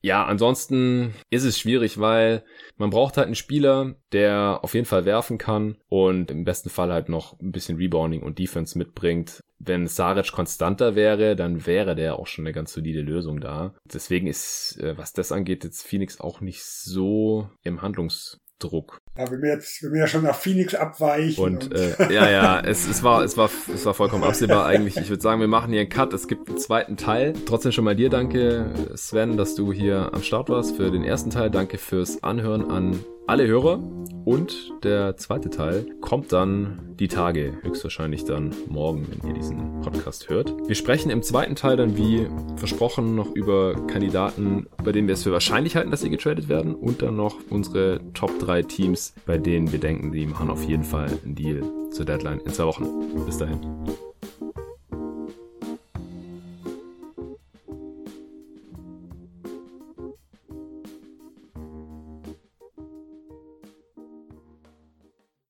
[0.04, 2.44] ja, ansonsten ist es schwierig, weil
[2.76, 6.92] man braucht halt einen Spieler, der auf jeden Fall werfen kann und im besten Fall
[6.92, 9.40] halt noch ein bisschen Rebounding und Defense mitbringt.
[9.60, 13.76] Wenn Saric konstanter wäre, dann wäre der auch schon eine ganz solide Lösung da.
[13.86, 19.02] Deswegen ist, äh, was das angeht, jetzt Phoenix auch nicht so im Handlungs Druck.
[19.18, 21.44] Ja, wenn wir jetzt, wenn wir ja schon nach Phoenix abweichen.
[21.44, 24.98] Und, und äh, ja, ja, es, es war, es war, es war vollkommen absehbar eigentlich.
[24.98, 26.14] Ich würde sagen, wir machen hier einen Cut.
[26.14, 27.34] Es gibt einen zweiten Teil.
[27.46, 31.30] Trotzdem schon mal dir danke, Sven, dass du hier am Start warst für den ersten
[31.30, 31.50] Teil.
[31.50, 33.80] Danke fürs Anhören an alle Hörer.
[34.26, 40.30] Und der zweite Teil kommt dann die Tage, höchstwahrscheinlich dann morgen, wenn ihr diesen Podcast
[40.30, 40.54] hört.
[40.66, 45.24] Wir sprechen im zweiten Teil dann wie versprochen noch über Kandidaten, bei denen wir es
[45.24, 49.38] für wahrscheinlich halten, dass sie getradet werden und dann noch unsere Top 3 Teams, bei
[49.38, 52.86] denen wir denken, die machen auf jeden Fall einen Deal zur Deadline in zwei Wochen.
[53.26, 53.60] Bis dahin.